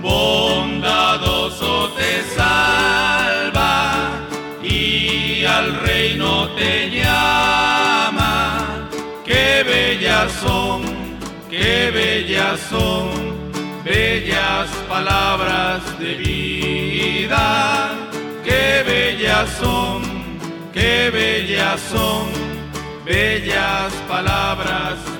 Bondadoso 0.00 1.90
te 1.96 2.22
salva 2.34 4.10
y 4.62 5.44
al 5.44 5.76
reino 5.80 6.48
te 6.56 6.90
llama. 6.90 8.88
Qué 9.24 9.62
bellas 9.62 10.32
son, 10.32 10.82
qué 11.48 11.90
bellas 11.92 12.58
son, 12.68 13.08
bellas 13.84 14.68
palabras 14.88 15.80
de 16.00 16.14
vida. 16.14 17.92
Qué 18.44 18.82
bellas 18.84 19.48
son, 19.60 20.02
qué 20.72 21.10
bellas 21.10 21.80
son, 21.80 22.26
bellas 23.04 23.92
palabras 24.08 25.11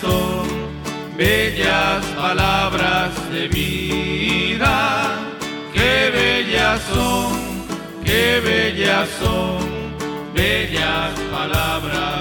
son, 0.00 0.46
bellas 1.16 2.04
palabras 2.16 3.12
de 3.32 3.48
vida. 3.48 5.18
Qué 5.72 6.10
bellas 6.10 6.80
son, 6.92 7.32
qué 8.04 8.40
bellas 8.40 9.08
son, 9.20 9.58
bellas 10.34 11.12
palabras 11.30 12.13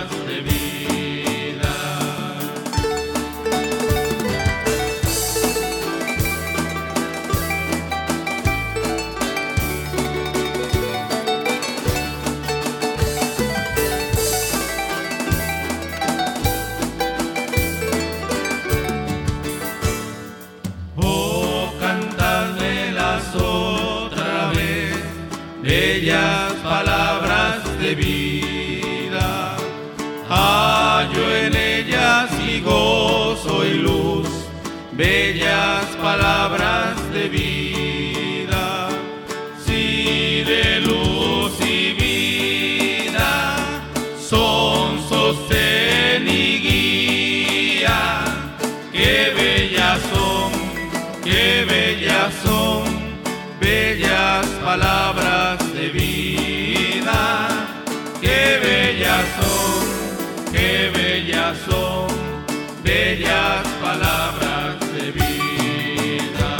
bellas 25.73 26.53
palabras 26.61 27.59
de 27.81 27.95
vida. 27.95 29.55
Hallo 30.29 31.25
en 31.35 31.55
ellas 31.55 32.29
y 32.47 32.61
gozo 32.61 33.65
y 33.65 33.73
luz, 33.87 34.29
bellas 34.91 35.85
palabras 36.09 36.62
palabras 63.93 64.93
de 64.93 65.11
vida. 65.11 66.57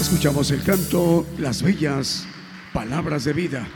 Escuchamos 0.00 0.50
el 0.52 0.62
canto 0.62 1.26
Las 1.38 1.62
Bellas 1.62 2.26
Palabras 2.72 3.24
de 3.24 3.32
Vida. 3.32 3.66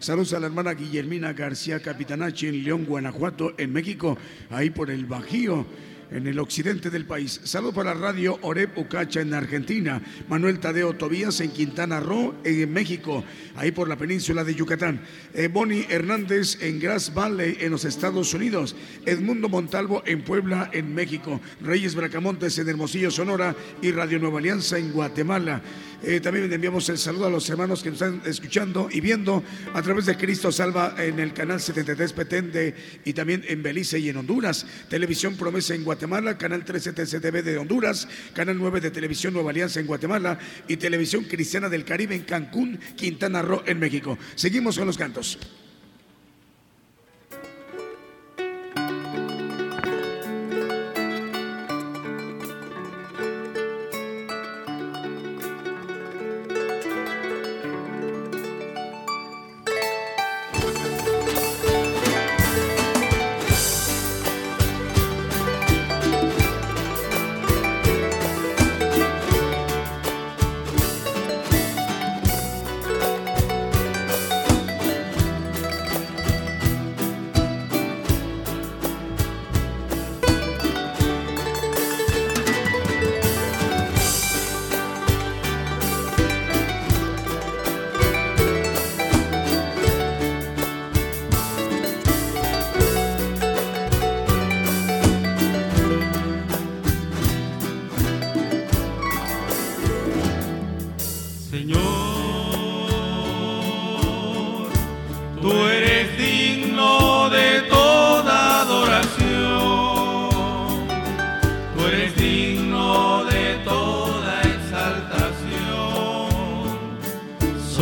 Saludos 0.00 0.32
a 0.34 0.40
la 0.40 0.46
hermana 0.46 0.74
Guillermina 0.74 1.32
García 1.32 1.80
Capitanachi 1.80 2.48
en 2.48 2.64
León, 2.64 2.84
Guanajuato, 2.84 3.54
en 3.56 3.72
México, 3.72 4.18
ahí 4.50 4.70
por 4.70 4.90
el 4.90 5.06
Bajío 5.06 5.64
en 6.10 6.26
el 6.26 6.38
occidente 6.38 6.90
del 6.90 7.06
país. 7.06 7.40
Saludos 7.44 7.74
para 7.74 7.94
Radio 7.94 8.38
Oreb 8.42 8.70
Ucacha 8.76 9.20
en 9.20 9.34
Argentina, 9.34 10.02
Manuel 10.28 10.60
Tadeo 10.60 10.94
Tobías 10.94 11.40
en 11.40 11.50
Quintana 11.50 12.00
Roo, 12.00 12.34
en 12.44 12.72
México, 12.72 13.24
ahí 13.56 13.72
por 13.72 13.88
la 13.88 13.96
península 13.96 14.44
de 14.44 14.54
Yucatán. 14.54 15.00
Eh, 15.32 15.48
Bonnie 15.48 15.86
Hernández 15.88 16.58
en 16.62 16.80
Grass 16.80 17.12
Valley 17.14 17.58
en 17.60 17.70
los 17.70 17.84
Estados 17.84 18.34
Unidos. 18.34 18.76
Edmundo 19.06 19.48
Montalvo 19.48 20.02
en 20.06 20.22
Puebla, 20.22 20.70
en 20.72 20.94
México. 20.94 21.40
Reyes 21.60 21.94
Bracamontes 21.94 22.58
en 22.58 22.68
Hermosillo, 22.68 23.10
Sonora 23.10 23.54
y 23.82 23.90
Radio 23.90 24.18
Nueva 24.18 24.38
Alianza 24.38 24.78
en 24.78 24.92
Guatemala. 24.92 25.62
Eh, 26.06 26.20
también 26.20 26.52
enviamos 26.52 26.86
el 26.90 26.98
saludo 26.98 27.26
a 27.26 27.30
los 27.30 27.48
hermanos 27.48 27.82
que 27.82 27.90
nos 27.90 28.02
están 28.02 28.20
escuchando 28.26 28.88
y 28.92 29.00
viendo 29.00 29.42
a 29.72 29.80
través 29.80 30.04
de 30.04 30.16
Cristo 30.16 30.52
Salva 30.52 30.94
en 30.98 31.18
el 31.18 31.32
canal 31.32 31.60
73 31.60 32.12
Petende 32.12 32.74
y 33.04 33.14
también 33.14 33.42
en 33.48 33.62
Belice 33.62 33.98
y 33.98 34.10
en 34.10 34.18
Honduras. 34.18 34.66
Televisión 34.90 35.34
Promesa 35.36 35.74
en 35.74 35.82
Guatemala, 35.82 36.36
canal 36.36 36.62
13 36.62 36.92
TCTV 36.92 37.42
de 37.42 37.56
Honduras, 37.56 38.06
canal 38.34 38.58
9 38.58 38.82
de 38.82 38.90
Televisión 38.90 39.32
Nueva 39.32 39.50
Alianza 39.50 39.80
en 39.80 39.86
Guatemala 39.86 40.38
y 40.68 40.76
Televisión 40.76 41.24
Cristiana 41.24 41.70
del 41.70 41.86
Caribe 41.86 42.14
en 42.14 42.24
Cancún, 42.24 42.78
Quintana 42.96 43.40
Roo 43.40 43.62
en 43.64 43.78
México. 43.78 44.18
Seguimos 44.34 44.76
con 44.76 44.86
los 44.86 44.98
cantos. 44.98 45.38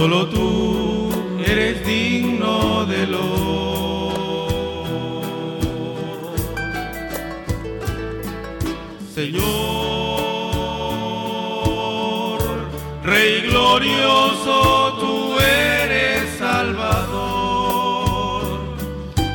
Solo 0.03 0.27
tú 0.27 1.11
eres 1.47 1.87
digno 1.87 2.85
de 2.87 3.07
lo 3.07 3.23
Señor, 9.15 9.43
Rey 13.05 13.43
glorioso, 13.43 14.97
tú 14.99 15.39
eres 15.39 16.29
Salvador. 16.37 17.95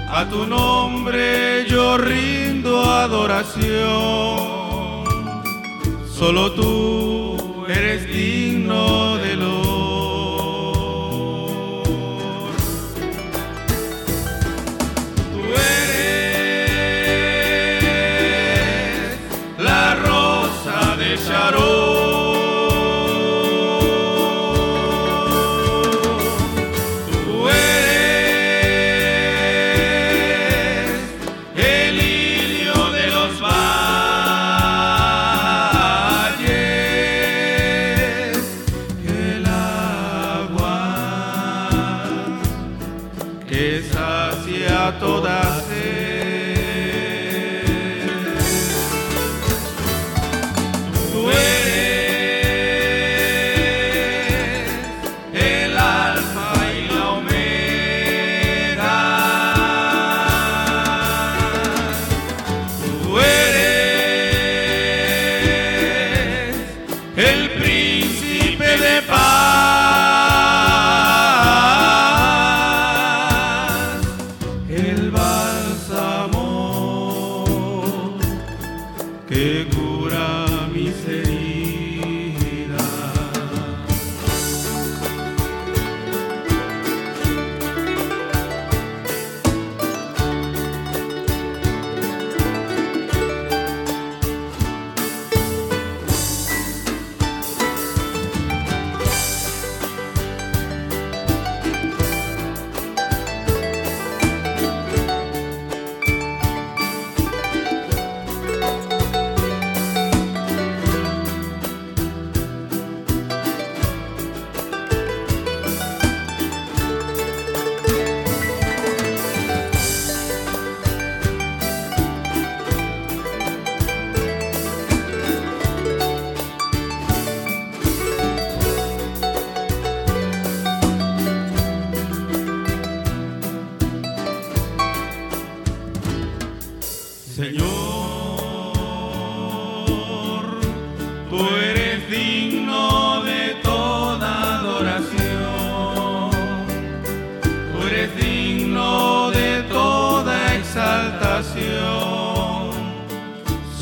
A 0.10 0.28
tu 0.30 0.46
nombre 0.48 1.66
yo 1.70 1.98
rindo 1.98 2.84
adoración. 2.84 3.56
Solo 6.20 6.52
tú 6.52 7.38
eres 7.70 8.06
digno 8.10 9.17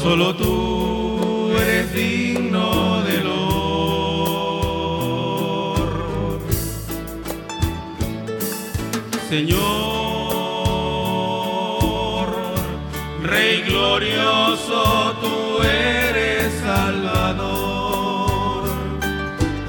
solo 0.06 0.36
tú 0.36 1.52
eres 1.60 1.92
digno 1.92 3.02
del 3.02 3.26
honor. 3.26 3.50
Señor, 9.28 9.58
Rey 13.24 13.64
glorioso, 13.64 15.16
tú 15.24 15.64
eres 15.64 16.54
Salvador. 16.62 18.70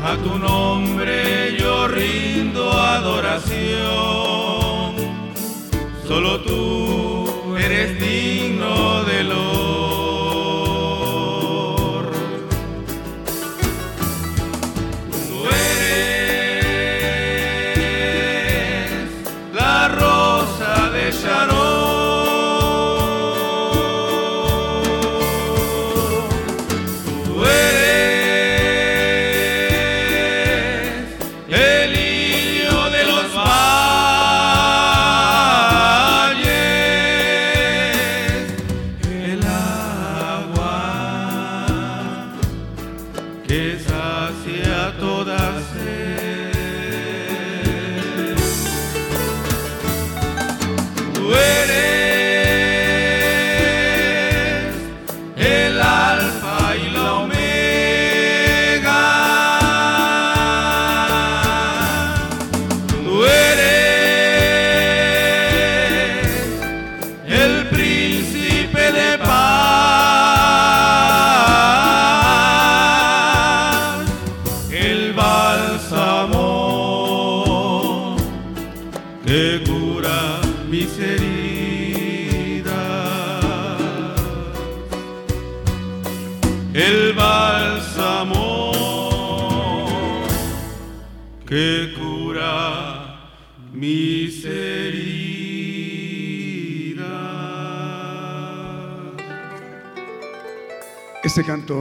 A 0.05 0.17
tu 0.23 0.39
nombre 0.39 1.57
yo 1.59 1.89
rindo 1.89 2.71
adoración. 2.73 3.57
Solo 6.07 6.43
tú 6.43 7.57
eres 7.57 7.99
digno 7.99 9.03
del 9.05 9.33
honor. 9.33 9.56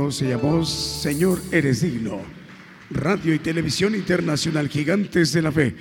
Se 0.10 0.28
llamó 0.28 0.66
Señor, 0.66 1.40
eres 1.52 1.82
digno. 1.82 2.20
Radio 2.90 3.36
y 3.36 3.40
Televisión 3.40 3.94
Internacional, 3.94 4.68
Gigantes 4.68 5.32
de 5.32 5.44
la 5.44 5.52
Fe. 5.52 5.76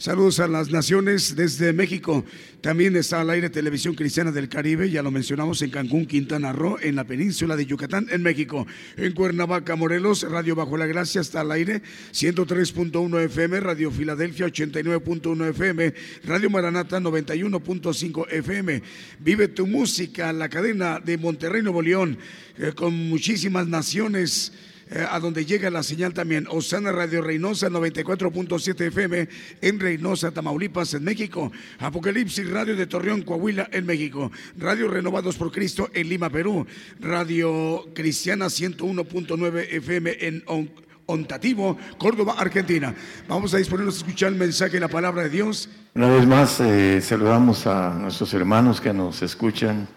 Saludos 0.00 0.40
a 0.40 0.48
las 0.48 0.70
naciones 0.70 1.36
desde 1.36 1.74
México. 1.74 2.24
También 2.62 2.96
está 2.96 3.20
al 3.20 3.28
aire 3.28 3.50
Televisión 3.50 3.94
Cristiana 3.94 4.32
del 4.32 4.48
Caribe, 4.48 4.88
ya 4.88 5.02
lo 5.02 5.10
mencionamos 5.10 5.60
en 5.60 5.68
Cancún, 5.68 6.06
Quintana 6.06 6.54
Roo, 6.54 6.78
en 6.80 6.96
la 6.96 7.04
península 7.04 7.54
de 7.54 7.66
Yucatán, 7.66 8.06
en 8.10 8.22
México. 8.22 8.66
En 8.96 9.12
Cuernavaca, 9.12 9.76
Morelos, 9.76 10.22
Radio 10.22 10.54
Bajo 10.54 10.78
la 10.78 10.86
Gracia 10.86 11.20
está 11.20 11.42
al 11.42 11.52
aire, 11.52 11.82
103.1 12.12 13.24
FM, 13.24 13.60
Radio 13.60 13.90
Filadelfia 13.90 14.46
89.1 14.46 15.50
FM, 15.50 15.94
Radio 16.24 16.48
Maranata 16.48 16.98
91.5 16.98 18.26
FM. 18.30 18.82
Vive 19.18 19.48
tu 19.48 19.66
música, 19.66 20.32
la 20.32 20.48
cadena 20.48 20.98
de 20.98 21.18
Monterrey, 21.18 21.60
Nuevo 21.60 21.82
León, 21.82 22.16
eh, 22.56 22.72
con 22.74 22.94
muchísimas 22.94 23.66
naciones 23.66 24.50
eh, 24.90 25.06
a 25.08 25.18
donde 25.20 25.44
llega 25.44 25.70
la 25.70 25.82
señal 25.82 26.12
también. 26.14 26.46
Osana 26.50 26.92
Radio 26.92 27.22
Reynosa 27.22 27.68
94.7 27.68 28.80
FM 28.88 29.28
en 29.60 29.80
Reynosa, 29.80 30.30
Tamaulipas, 30.32 30.94
en 30.94 31.04
México. 31.04 31.50
Apocalipsis 31.78 32.48
Radio 32.50 32.74
de 32.76 32.86
Torreón, 32.86 33.22
Coahuila, 33.22 33.68
en 33.72 33.86
México. 33.86 34.30
Radio 34.58 34.88
Renovados 34.88 35.36
por 35.36 35.50
Cristo 35.52 35.88
en 35.94 36.08
Lima, 36.08 36.30
Perú. 36.30 36.66
Radio 37.00 37.86
Cristiana 37.94 38.46
101.9 38.46 39.66
FM 39.70 40.16
en 40.20 40.42
On- 40.46 40.70
Ontativo, 41.06 41.76
Córdoba, 41.98 42.36
Argentina. 42.38 42.94
Vamos 43.26 43.52
a 43.52 43.56
disponernos 43.58 43.96
a 43.96 43.98
escuchar 43.98 44.28
el 44.32 44.38
mensaje 44.38 44.74
de 44.74 44.80
la 44.80 44.86
palabra 44.86 45.24
de 45.24 45.30
Dios. 45.30 45.68
Una 45.94 46.08
vez 46.08 46.24
más 46.24 46.60
eh, 46.60 47.00
saludamos 47.00 47.66
a 47.66 47.90
nuestros 47.94 48.32
hermanos 48.32 48.80
que 48.80 48.92
nos 48.92 49.20
escuchan 49.20 49.88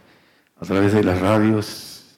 a 0.59 0.65
través 0.65 0.91
de 0.93 1.03
las 1.03 1.19
radios, 1.21 2.17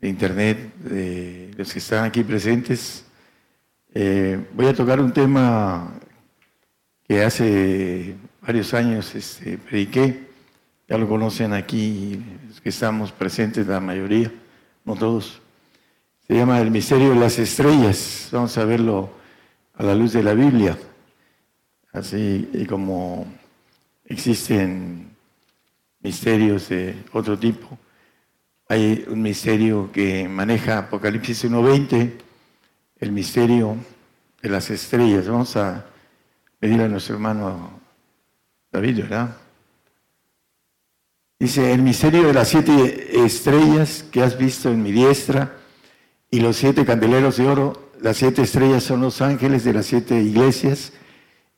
de 0.00 0.08
internet, 0.08 0.74
de 0.78 1.39
los 1.60 1.74
que 1.74 1.78
están 1.78 2.06
aquí 2.06 2.24
presentes. 2.24 3.04
Eh, 3.92 4.46
voy 4.54 4.64
a 4.64 4.72
tocar 4.72 4.98
un 4.98 5.12
tema 5.12 5.92
que 7.06 7.22
hace 7.22 8.16
varios 8.40 8.72
años 8.72 9.14
este, 9.14 9.58
prediqué, 9.58 10.26
ya 10.88 10.96
lo 10.96 11.06
conocen 11.06 11.52
aquí 11.52 12.24
los 12.48 12.62
que 12.62 12.70
estamos 12.70 13.12
presentes, 13.12 13.66
la 13.66 13.78
mayoría, 13.78 14.32
no 14.86 14.96
todos. 14.96 15.42
Se 16.26 16.34
llama 16.34 16.58
El 16.62 16.70
misterio 16.70 17.10
de 17.10 17.16
las 17.16 17.38
estrellas. 17.38 18.30
Vamos 18.32 18.56
a 18.56 18.64
verlo 18.64 19.10
a 19.74 19.82
la 19.82 19.94
luz 19.94 20.14
de 20.14 20.22
la 20.22 20.32
Biblia. 20.32 20.78
Así 21.92 22.48
y 22.54 22.64
como 22.64 23.26
existen 24.06 25.10
misterios 26.00 26.70
de 26.70 27.04
otro 27.12 27.38
tipo, 27.38 27.78
hay 28.70 29.04
un 29.08 29.20
misterio 29.20 29.90
que 29.92 30.28
maneja 30.28 30.78
Apocalipsis 30.78 31.44
1.20, 31.44 32.12
el 33.00 33.10
misterio 33.10 33.74
de 34.40 34.48
las 34.48 34.70
estrellas. 34.70 35.26
Vamos 35.26 35.56
a 35.56 35.86
pedirle 36.60 36.84
a 36.84 36.88
nuestro 36.88 37.16
hermano 37.16 37.80
David, 38.70 38.98
¿verdad? 38.98 39.36
Dice, 41.40 41.72
el 41.72 41.82
misterio 41.82 42.28
de 42.28 42.32
las 42.32 42.46
siete 42.46 43.24
estrellas 43.24 44.04
que 44.08 44.22
has 44.22 44.38
visto 44.38 44.70
en 44.70 44.84
mi 44.84 44.92
diestra 44.92 45.56
y 46.30 46.38
los 46.38 46.56
siete 46.56 46.84
candeleros 46.84 47.38
de 47.38 47.48
oro, 47.48 47.90
las 48.00 48.18
siete 48.18 48.42
estrellas 48.42 48.84
son 48.84 49.00
los 49.00 49.20
ángeles 49.20 49.64
de 49.64 49.72
las 49.72 49.86
siete 49.86 50.22
iglesias 50.22 50.92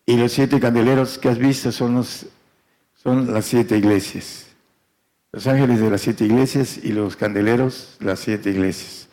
y 0.06 0.16
los 0.16 0.32
siete 0.32 0.58
candeleros 0.58 1.18
que 1.18 1.28
has 1.28 1.36
visto 1.36 1.72
son, 1.72 1.94
los, 1.94 2.24
son 2.94 3.30
las 3.34 3.44
siete 3.44 3.76
iglesias. 3.76 4.51
Los 5.32 5.46
ángeles 5.46 5.80
de 5.80 5.88
las 5.88 6.02
siete 6.02 6.26
iglesias 6.26 6.78
y 6.82 6.92
los 6.92 7.16
candeleros, 7.16 7.96
las 8.00 8.20
siete 8.20 8.50
iglesias. 8.50 9.08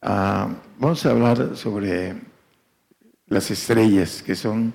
Ah, 0.00 0.48
vamos 0.78 1.04
a 1.04 1.10
hablar 1.10 1.56
sobre 1.56 2.14
las 3.26 3.50
estrellas, 3.50 4.22
que 4.22 4.36
son 4.36 4.72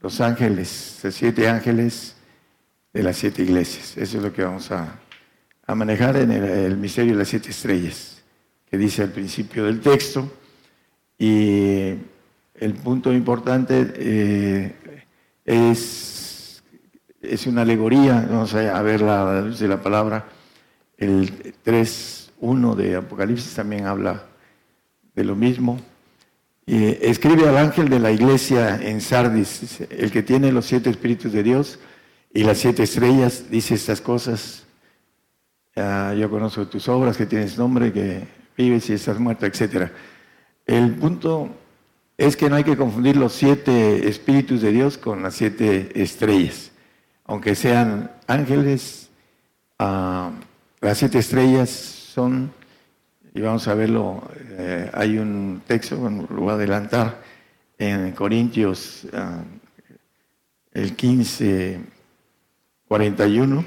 los 0.00 0.22
ángeles, 0.22 1.00
los 1.02 1.14
siete 1.14 1.48
ángeles 1.48 2.16
de 2.94 3.02
las 3.02 3.18
siete 3.18 3.42
iglesias. 3.42 3.94
Eso 3.98 4.16
es 4.16 4.22
lo 4.22 4.32
que 4.32 4.42
vamos 4.42 4.70
a, 4.70 4.98
a 5.66 5.74
manejar 5.74 6.16
en 6.16 6.30
el, 6.30 6.44
el 6.44 6.76
misterio 6.78 7.12
de 7.12 7.18
las 7.18 7.28
siete 7.28 7.50
estrellas, 7.50 8.22
que 8.70 8.78
dice 8.78 9.02
al 9.02 9.10
principio 9.10 9.64
del 9.64 9.80
texto. 9.80 10.32
Y 11.18 11.94
el 12.54 12.72
punto 12.82 13.12
importante 13.12 13.92
eh, 13.96 14.74
es, 15.44 16.23
es 17.28 17.46
una 17.46 17.62
alegoría, 17.62 18.26
vamos 18.28 18.54
a 18.54 18.82
verla 18.82 19.22
a 19.22 19.34
la 19.34 19.40
luz 19.42 19.58
de 19.58 19.68
la 19.68 19.80
palabra. 19.80 20.26
El 20.96 21.54
3.1 21.64 22.74
de 22.74 22.96
Apocalipsis 22.96 23.54
también 23.54 23.86
habla 23.86 24.24
de 25.14 25.24
lo 25.24 25.34
mismo. 25.34 25.80
Y 26.66 26.84
escribe 27.06 27.48
al 27.48 27.58
ángel 27.58 27.88
de 27.88 27.98
la 27.98 28.10
iglesia 28.10 28.80
en 28.80 29.00
Sardis, 29.00 29.80
el 29.90 30.10
que 30.10 30.22
tiene 30.22 30.50
los 30.50 30.64
siete 30.64 30.90
espíritus 30.90 31.32
de 31.32 31.42
Dios 31.42 31.78
y 32.32 32.42
las 32.42 32.58
siete 32.58 32.84
estrellas, 32.84 33.50
dice 33.50 33.74
estas 33.74 34.00
cosas. 34.00 34.64
Ah, 35.76 36.14
yo 36.18 36.30
conozco 36.30 36.66
tus 36.66 36.88
obras, 36.88 37.16
que 37.16 37.26
tienes 37.26 37.58
nombre, 37.58 37.92
que 37.92 38.26
vives 38.56 38.88
y 38.88 38.94
estás 38.94 39.18
muerto, 39.18 39.44
etc. 39.44 39.90
El 40.64 40.94
punto 40.94 41.50
es 42.16 42.36
que 42.36 42.48
no 42.48 42.56
hay 42.56 42.64
que 42.64 42.76
confundir 42.76 43.16
los 43.16 43.32
siete 43.32 44.08
espíritus 44.08 44.62
de 44.62 44.72
Dios 44.72 44.96
con 44.96 45.22
las 45.22 45.34
siete 45.34 45.90
estrellas. 46.00 46.70
Aunque 47.26 47.54
sean 47.54 48.10
ángeles, 48.26 49.08
ah, 49.78 50.30
las 50.80 50.98
siete 50.98 51.18
estrellas 51.18 51.70
son, 51.70 52.52
y 53.32 53.40
vamos 53.40 53.66
a 53.66 53.74
verlo, 53.74 54.22
eh, 54.50 54.90
hay 54.92 55.16
un 55.16 55.62
texto, 55.66 55.96
lo 55.96 56.40
voy 56.42 56.50
a 56.50 56.54
adelantar, 56.54 57.22
en 57.78 58.12
Corintios 58.12 59.06
ah, 59.14 59.42
el 60.72 60.94
15, 60.94 61.80
41, 62.88 63.64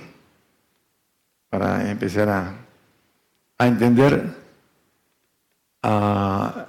para 1.49 1.89
empezar 1.89 2.29
a, 2.29 3.65
entender, 3.65 4.23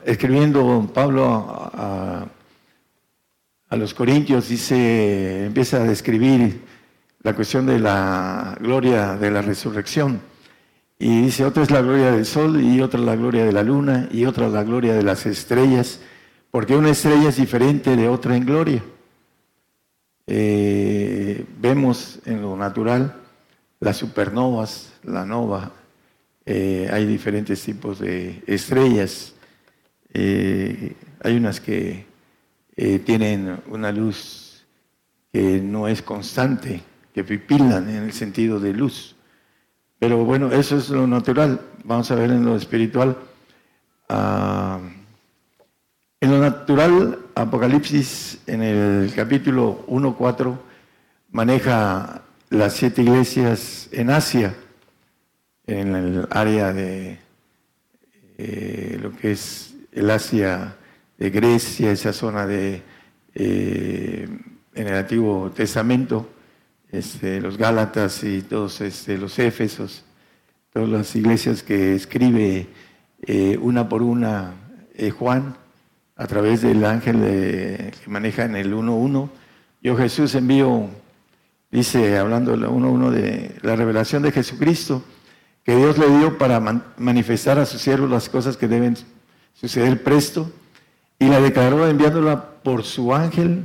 escribiendo 0.07 0.91
Pablo 0.95 1.27
a, 1.27 2.27
a 3.69 3.77
los 3.77 3.93
Corintios, 3.93 4.49
dice, 4.49 5.45
empieza 5.45 5.83
a 5.83 5.85
describir 5.85 6.78
la 7.23 7.35
cuestión 7.35 7.67
de 7.67 7.79
la 7.79 8.57
gloria 8.61 9.17
de 9.17 9.31
la 9.31 9.43
resurrección. 9.43 10.21
Y 10.99 11.23
dice, 11.23 11.45
otra 11.45 11.63
es 11.63 11.71
la 11.71 11.81
gloria 11.81 12.11
del 12.11 12.27
sol 12.27 12.61
y 12.61 12.81
otra 12.81 12.99
la 13.01 13.15
gloria 13.15 13.45
de 13.45 13.53
la 13.53 13.63
luna 13.63 14.09
y 14.11 14.25
otra 14.25 14.49
la 14.49 14.65
gloria 14.65 14.95
de 14.95 15.03
las 15.03 15.27
estrellas, 15.27 16.01
porque 16.51 16.75
una 16.77 16.91
estrella 16.91 17.29
es 17.29 17.37
diferente 17.37 17.95
de 17.97 18.09
otra 18.09 18.37
en 18.37 18.45
gloria. 18.45 18.83
Eh, 20.27 21.47
vemos 21.59 22.19
en 22.27 22.43
lo 22.43 22.55
natural 22.57 23.15
las 23.81 23.97
supernovas, 23.97 24.93
la 25.05 25.25
nova, 25.25 25.73
eh, 26.45 26.89
hay 26.93 27.07
diferentes 27.07 27.63
tipos 27.63 28.01
de 28.01 28.43
estrellas. 28.47 29.35
Eh, 30.13 30.95
hay 31.23 31.37
unas 31.37 31.61
que 31.61 32.07
tienen 33.05 33.61
una 33.71 33.91
luz 33.91 34.65
que 35.33 35.61
no 35.61 35.89
es 35.89 36.01
constante, 36.01 36.81
pipilan 37.25 37.89
en 37.89 38.05
el 38.05 38.13
sentido 38.13 38.61
de 38.61 38.73
luz. 38.73 39.17
Pero 39.99 40.25
bueno, 40.25 40.53
eso 40.53 40.77
es 40.77 40.91
lo 40.91 41.07
natural. 41.07 41.61
Vamos 41.85 42.11
a 42.11 42.15
ver 42.15 42.31
en 42.31 42.45
lo 42.45 42.57
espiritual. 42.57 43.17
Ah, 44.09 44.81
en 46.21 46.31
lo 46.31 46.39
natural, 46.39 47.19
Apocalipsis 47.35 48.41
en 48.47 48.63
el 48.63 49.13
capítulo 49.15 49.85
1.4 49.87 50.59
maneja 51.31 52.23
las 52.51 52.73
siete 52.73 53.03
iglesias 53.03 53.89
en 53.93 54.11
Asia, 54.11 54.55
en 55.67 55.95
el 55.95 56.29
área 56.31 56.73
de 56.73 57.19
eh, 58.39 58.99
lo 59.01 59.17
que 59.17 59.33
es 59.33 59.75
el 59.93 60.11
Asia 60.11 60.77
de 61.19 61.31
Grecia, 61.31 61.93
esa 61.93 62.13
zona 62.13 62.47
de 62.47 62.83
eh, 63.35 64.29
en 64.75 64.87
el 64.89 64.95
Antiguo 64.95 65.51
Testamento, 65.51 66.29
este, 66.91 67.41
los 67.41 67.59
Gálatas 67.59 68.25
y 68.25 68.43
todos 68.43 68.81
este, 68.81 69.19
los 69.19 69.39
Éfesos, 69.39 70.05
todas 70.73 70.89
las 70.89 71.15
iglesias 71.17 71.63
que 71.63 71.95
escribe 71.95 72.67
eh, 73.23 73.59
una 73.61 73.89
por 73.89 74.03
una 74.03 74.55
eh, 74.95 75.11
Juan 75.11 75.57
a 76.17 76.27
través 76.27 76.63
del 76.63 76.85
ángel 76.85 77.21
que 77.21 77.93
maneja 78.07 78.45
en 78.45 78.57
el 78.57 78.75
1.1. 78.75 79.29
Yo 79.83 79.97
Jesús 79.97 80.35
envío, 80.35 80.89
dice, 81.71 82.19
hablando 82.19 82.51
del 82.51 82.65
1.1 82.65 83.11
de 83.11 83.55
la 83.63 83.77
revelación 83.77 84.23
de 84.23 84.33
Jesucristo, 84.33 85.05
que 85.65 85.77
Dios 85.77 85.99
le 85.99 86.09
dio 86.19 86.39
para 86.39 86.61
manifestar 86.97 87.59
a 87.59 87.67
sus 87.67 87.81
siervos 87.81 88.11
las 88.11 88.29
cosas 88.29 88.57
que 88.57 88.67
deben 88.67 88.97
suceder 89.55 90.03
presto, 90.03 90.51
y 91.19 91.27
la 91.27 91.41
declaró 91.41 91.87
enviándola 91.87 92.63
por 92.63 92.85
su 92.85 93.15
ángel 93.15 93.65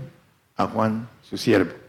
a 0.55 0.67
Juan, 0.67 1.07
su 1.21 1.38
siervo. 1.38 1.82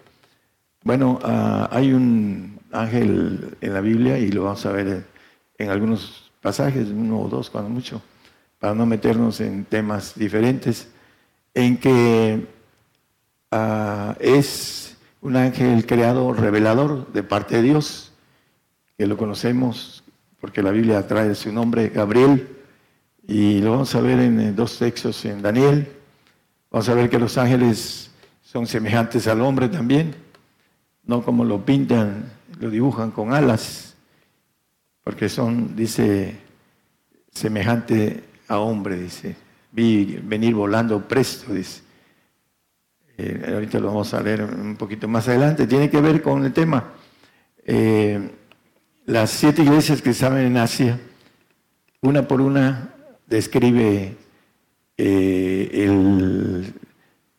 Bueno, 0.84 1.18
ah, 1.22 1.66
hay 1.72 1.94
un 1.94 2.60
ángel 2.70 3.56
en 3.62 3.72
la 3.72 3.80
Biblia 3.80 4.18
y 4.18 4.30
lo 4.30 4.44
vamos 4.44 4.66
a 4.66 4.72
ver 4.72 5.06
en 5.56 5.70
algunos 5.70 6.30
pasajes, 6.42 6.88
uno 6.88 7.22
o 7.22 7.28
dos 7.28 7.48
cuando 7.48 7.70
mucho, 7.70 8.02
para 8.58 8.74
no 8.74 8.84
meternos 8.84 9.40
en 9.40 9.64
temas 9.64 10.14
diferentes, 10.14 10.88
en 11.54 11.78
que 11.78 12.46
ah, 13.50 14.14
es 14.20 14.98
un 15.22 15.36
ángel 15.36 15.86
creado 15.86 16.34
revelador 16.34 17.10
de 17.14 17.22
parte 17.22 17.56
de 17.56 17.62
Dios, 17.62 18.12
que 18.98 19.06
lo 19.06 19.16
conocemos 19.16 20.04
porque 20.38 20.62
la 20.62 20.70
Biblia 20.70 21.06
trae 21.06 21.34
su 21.34 21.50
nombre, 21.50 21.88
Gabriel, 21.88 22.58
y 23.26 23.60
lo 23.60 23.70
vamos 23.70 23.94
a 23.94 24.02
ver 24.02 24.20
en 24.20 24.54
dos 24.54 24.78
textos 24.78 25.24
en 25.24 25.40
Daniel. 25.40 25.88
Vamos 26.70 26.90
a 26.90 26.94
ver 26.94 27.08
que 27.08 27.18
los 27.18 27.38
ángeles 27.38 28.10
son 28.42 28.66
semejantes 28.66 29.26
al 29.26 29.40
hombre 29.40 29.70
también 29.70 30.23
no 31.06 31.22
como 31.22 31.44
lo 31.44 31.64
pintan, 31.64 32.30
lo 32.60 32.70
dibujan 32.70 33.10
con 33.10 33.32
alas, 33.32 33.94
porque 35.02 35.28
son, 35.28 35.76
dice, 35.76 36.36
semejante 37.30 38.24
a 38.48 38.58
hombre, 38.58 38.96
dice. 38.96 39.36
Vi 39.72 40.20
venir 40.22 40.54
volando 40.54 41.06
presto, 41.06 41.52
dice. 41.52 41.82
Eh, 43.16 43.50
ahorita 43.52 43.78
lo 43.78 43.88
vamos 43.88 44.14
a 44.14 44.22
leer 44.22 44.42
un 44.42 44.76
poquito 44.76 45.06
más 45.08 45.28
adelante. 45.28 45.66
Tiene 45.66 45.90
que 45.90 46.00
ver 46.00 46.22
con 46.22 46.44
el 46.44 46.52
tema. 46.52 46.92
Eh, 47.64 48.30
las 49.06 49.30
siete 49.30 49.62
iglesias 49.62 50.00
que 50.00 50.10
estaban 50.10 50.38
en 50.38 50.56
Asia, 50.56 50.98
una 52.00 52.26
por 52.26 52.40
una 52.40 52.94
describe 53.26 54.16
eh, 54.96 56.72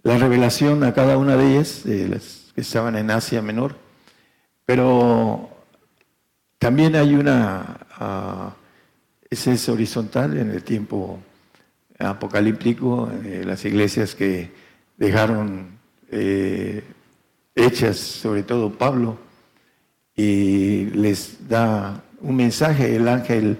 la 0.04 0.18
revelación 0.18 0.84
a 0.84 0.94
cada 0.94 1.18
una 1.18 1.36
de 1.36 1.52
ellas, 1.52 1.84
de 1.84 2.08
las 2.10 2.45
que 2.56 2.62
estaban 2.62 2.96
en 2.96 3.12
Asia 3.12 3.42
Menor. 3.42 3.76
Pero 4.66 5.50
también 6.58 6.96
hay 6.96 7.14
una, 7.14 7.78
uh, 8.00 8.50
ese 9.30 9.54
es 9.54 9.70
horizontal 9.70 10.38
en 10.38 10.50
el 10.50 10.64
tiempo 10.64 11.20
apocalíptico, 12.00 13.12
eh, 13.24 13.44
las 13.46 13.64
iglesias 13.66 14.16
que 14.16 14.52
dejaron 14.98 15.78
eh, 16.10 16.84
hechas, 17.54 17.98
sobre 17.98 18.44
todo 18.44 18.72
Pablo, 18.72 19.18
y 20.16 20.86
les 20.86 21.48
da 21.48 22.04
un 22.22 22.36
mensaje, 22.36 22.96
el 22.96 23.08
ángel 23.08 23.60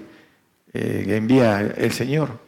eh, 0.72 1.04
envía 1.08 1.60
el 1.60 1.92
Señor, 1.92 2.40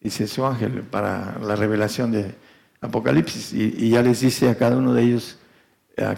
dice 0.00 0.26
su 0.26 0.44
ángel, 0.44 0.82
para 0.82 1.38
la 1.40 1.56
revelación 1.56 2.12
de 2.12 2.34
Apocalipsis, 2.80 3.52
y 3.52 3.90
ya 3.90 4.02
les 4.02 4.20
dice 4.20 4.48
a 4.48 4.56
cada 4.56 4.76
uno 4.76 4.92
de 4.92 5.02
ellos 5.02 5.38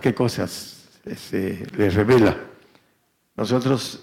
qué 0.00 0.14
cosas 0.14 0.88
este, 1.04 1.66
les 1.76 1.94
revela. 1.94 2.36
Nosotros 3.36 4.00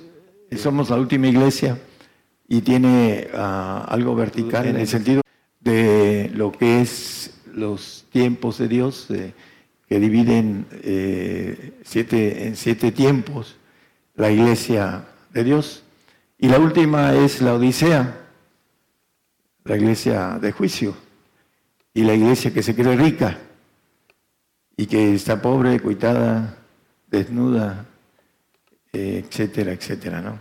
somos 0.55 0.89
la 0.89 0.95
última 0.95 1.27
iglesia 1.27 1.77
y 2.47 2.61
tiene 2.61 3.27
ah, 3.33 3.85
algo 3.87 4.15
vertical 4.15 4.67
en 4.67 4.77
el 4.77 4.87
sentido 4.87 5.21
de 5.59 6.31
lo 6.33 6.51
que 6.51 6.81
es 6.81 7.33
los 7.53 8.05
tiempos 8.11 8.57
de 8.57 8.67
Dios, 8.67 9.07
que 9.07 9.99
dividen 9.99 10.65
eh, 10.71 11.79
siete, 11.83 12.47
en 12.47 12.55
siete 12.55 12.91
tiempos 12.91 13.57
la 14.15 14.31
iglesia 14.31 15.05
de 15.33 15.43
Dios. 15.43 15.83
Y 16.37 16.49
la 16.49 16.59
última 16.59 17.15
es 17.15 17.41
la 17.41 17.55
Odisea, 17.55 18.27
la 19.63 19.75
iglesia 19.75 20.39
de 20.39 20.51
juicio, 20.51 20.95
y 21.93 22.03
la 22.03 22.13
iglesia 22.13 22.53
que 22.53 22.63
se 22.63 22.75
cree 22.75 22.95
rica 22.95 23.39
y 24.77 24.85
que 24.85 25.15
está 25.15 25.41
pobre, 25.41 25.79
cuitada, 25.79 26.55
desnuda, 27.07 27.85
eh, 28.93 29.23
etcétera, 29.25 29.71
etcétera, 29.71 30.21
¿no? 30.21 30.39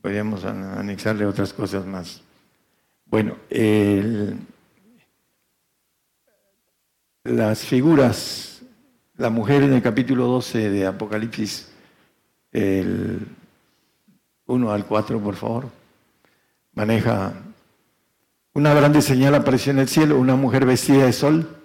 Podríamos 0.00 0.44
anexarle 0.44 1.26
otras 1.26 1.52
cosas 1.52 1.84
más. 1.84 2.22
Bueno, 3.04 3.36
las 7.24 7.60
figuras, 7.60 8.62
la 9.16 9.28
mujer 9.28 9.62
en 9.62 9.74
el 9.74 9.82
capítulo 9.82 10.26
12 10.26 10.70
de 10.70 10.86
Apocalipsis, 10.86 11.70
el 12.52 13.26
1 14.46 14.72
al 14.72 14.86
4, 14.86 15.20
por 15.20 15.36
favor, 15.36 15.68
maneja 16.72 17.34
una 18.54 18.72
grande 18.72 19.02
señal 19.02 19.34
apareció 19.34 19.72
en 19.72 19.80
el 19.80 19.88
cielo, 19.88 20.18
una 20.18 20.34
mujer 20.34 20.64
vestida 20.64 21.04
de 21.04 21.12
sol 21.12 21.57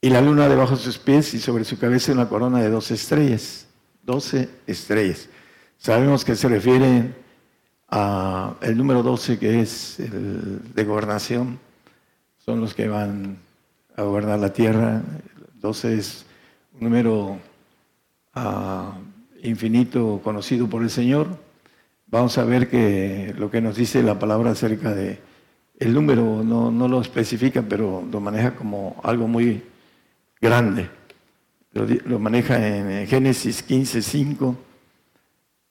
y 0.00 0.10
la 0.10 0.20
luna 0.20 0.48
debajo 0.48 0.76
de 0.76 0.82
sus 0.82 0.98
pies 0.98 1.34
y 1.34 1.40
sobre 1.40 1.64
su 1.64 1.78
cabeza 1.78 2.12
una 2.12 2.28
corona 2.28 2.60
de 2.60 2.70
doce 2.70 2.94
estrellas. 2.94 3.66
Doce 4.02 4.48
estrellas. 4.66 5.28
Sabemos 5.76 6.24
que 6.24 6.36
se 6.36 6.48
refiere 6.48 7.14
a 7.88 8.54
el 8.60 8.76
número 8.76 9.02
doce 9.02 9.38
que 9.38 9.60
es 9.60 9.98
el 9.98 10.72
de 10.72 10.84
gobernación. 10.84 11.58
Son 12.38 12.60
los 12.60 12.74
que 12.74 12.88
van 12.88 13.38
a 13.96 14.02
gobernar 14.02 14.38
la 14.38 14.52
tierra. 14.52 15.02
Doce 15.54 15.98
es 15.98 16.24
un 16.74 16.84
número 16.84 17.38
ah, 18.34 18.96
infinito 19.42 20.20
conocido 20.22 20.68
por 20.68 20.82
el 20.82 20.90
Señor. 20.90 21.26
Vamos 22.06 22.38
a 22.38 22.44
ver 22.44 22.70
que 22.70 23.34
lo 23.36 23.50
que 23.50 23.60
nos 23.60 23.76
dice 23.76 24.02
la 24.02 24.18
palabra 24.18 24.52
acerca 24.52 24.94
de 24.94 25.18
el 25.80 25.92
número 25.92 26.42
no, 26.44 26.70
no 26.70 26.88
lo 26.88 27.00
especifica, 27.00 27.62
pero 27.68 28.06
lo 28.10 28.20
maneja 28.20 28.54
como 28.54 29.00
algo 29.04 29.28
muy 29.28 29.62
grande. 30.40 30.90
Lo, 31.72 32.18
maneja 32.18 32.66
en 32.66 33.06
Génesis 33.06 33.62
15, 33.62 34.02
5. 34.02 34.56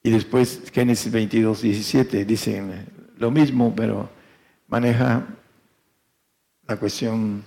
Y 0.02 0.10
después 0.10 0.62
Génesis 0.72 1.12
22, 1.12 1.62
17 1.62 2.24
dicen 2.24 2.86
lo 3.18 3.30
mismo, 3.30 3.74
pero 3.74 4.08
maneja 4.68 5.26
la 6.66 6.76
cuestión. 6.76 7.44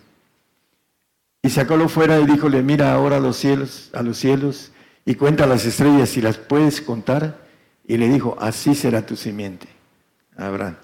Y 1.41 1.49
sacólo 1.49 1.89
fuera 1.89 2.19
y 2.19 2.25
díjole, 2.25 2.61
mira 2.61 2.93
ahora 2.93 3.17
a 3.17 3.19
los 3.19 3.37
cielos, 3.37 3.89
a 3.93 4.03
los 4.03 4.17
cielos, 4.17 4.71
y 5.05 5.15
cuenta 5.15 5.47
las 5.47 5.65
estrellas 5.65 6.09
si 6.09 6.21
las 6.21 6.37
puedes 6.37 6.81
contar. 6.81 7.39
Y 7.87 7.97
le 7.97 8.07
dijo, 8.09 8.37
así 8.39 8.75
será 8.75 9.05
tu 9.05 9.15
simiente, 9.15 9.67
Abraham. 10.37 10.75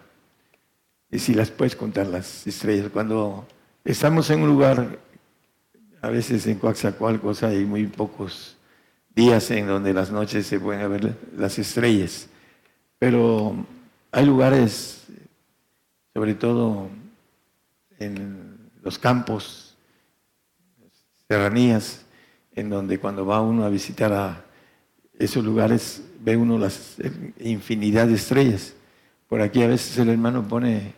Y 1.11 1.19
si 1.19 1.33
las 1.33 1.51
puedes 1.51 1.75
contar 1.75 2.07
las 2.07 2.47
estrellas. 2.47 2.89
Cuando 2.91 3.47
estamos 3.85 4.29
en 4.29 4.41
un 4.41 4.49
lugar, 4.49 4.99
a 6.01 6.09
veces 6.09 6.45
en 6.47 6.59
Coaxacualcos 6.59 7.43
hay 7.43 7.65
muy 7.65 7.87
pocos 7.87 8.57
días 9.15 9.49
en 9.51 9.67
donde 9.67 9.93
las 9.93 10.11
noches 10.11 10.45
se 10.45 10.59
pueden 10.59 10.89
ver 10.91 11.17
las 11.35 11.57
estrellas. 11.57 12.27
Pero 12.99 13.65
hay 14.11 14.25
lugares, 14.25 15.05
sobre 16.13 16.35
todo 16.35 16.89
en 17.99 18.69
los 18.83 18.99
campos, 18.99 19.75
serranías, 21.27 22.05
en 22.53 22.69
donde 22.69 22.99
cuando 22.99 23.25
va 23.25 23.41
uno 23.41 23.65
a 23.65 23.69
visitar 23.69 24.13
a 24.13 24.43
esos 25.19 25.43
lugares 25.43 26.01
ve 26.19 26.37
uno 26.37 26.57
las 26.57 26.97
infinidad 27.39 28.07
de 28.07 28.15
estrellas. 28.15 28.73
Por 29.27 29.41
aquí 29.41 29.61
a 29.61 29.67
veces 29.67 29.97
el 29.97 30.09
hermano 30.09 30.47
pone 30.47 30.93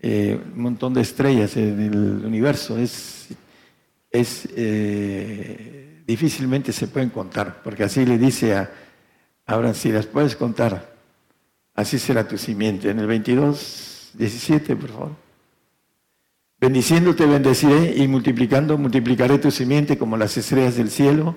eh, 0.00 0.40
un 0.54 0.62
montón 0.62 0.94
de 0.94 1.02
estrellas 1.02 1.56
en 1.56 1.80
el 1.80 2.24
universo. 2.24 2.78
Es, 2.78 3.28
es 4.10 4.48
eh, 4.56 6.02
difícilmente 6.06 6.72
se 6.72 6.88
pueden 6.88 7.10
contar, 7.10 7.62
porque 7.62 7.84
así 7.84 8.04
le 8.04 8.18
dice 8.18 8.54
a 8.54 8.70
Abraham, 9.46 9.74
si 9.74 9.92
las 9.92 10.06
puedes 10.06 10.36
contar, 10.36 10.94
así 11.74 11.98
será 11.98 12.26
tu 12.26 12.36
simiente. 12.36 12.90
En 12.90 12.98
el 12.98 13.06
22, 13.06 14.10
17, 14.14 14.76
por 14.76 14.90
favor. 14.90 15.30
Bendiciéndote 16.60 17.24
bendeciré 17.24 17.96
y 17.96 18.06
multiplicando 18.06 18.76
multiplicaré 18.76 19.38
tu 19.38 19.50
simiente 19.50 19.96
como 19.96 20.18
las 20.18 20.36
estrellas 20.36 20.76
del 20.76 20.90
cielo 20.90 21.34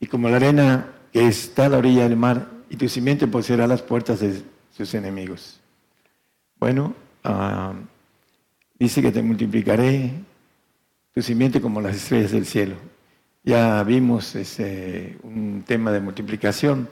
y 0.00 0.06
como 0.06 0.28
la 0.28 0.36
arena 0.36 0.88
que 1.12 1.28
está 1.28 1.66
a 1.66 1.68
la 1.68 1.78
orilla 1.78 2.02
del 2.02 2.16
mar 2.16 2.48
y 2.68 2.76
tu 2.76 2.88
simiente 2.88 3.28
poseerá 3.28 3.68
las 3.68 3.82
puertas 3.82 4.18
de 4.18 4.42
sus 4.76 4.92
enemigos. 4.94 5.60
Bueno, 6.58 6.94
ah, 7.22 7.74
dice 8.76 9.00
que 9.00 9.12
te 9.12 9.22
multiplicaré 9.22 10.12
tu 11.16 11.60
como 11.62 11.80
las 11.80 11.96
estrellas 11.96 12.32
del 12.32 12.44
cielo. 12.44 12.74
Ya 13.42 13.82
vimos 13.84 14.34
ese, 14.34 15.16
un 15.22 15.64
tema 15.66 15.90
de 15.90 16.00
multiplicación 16.00 16.88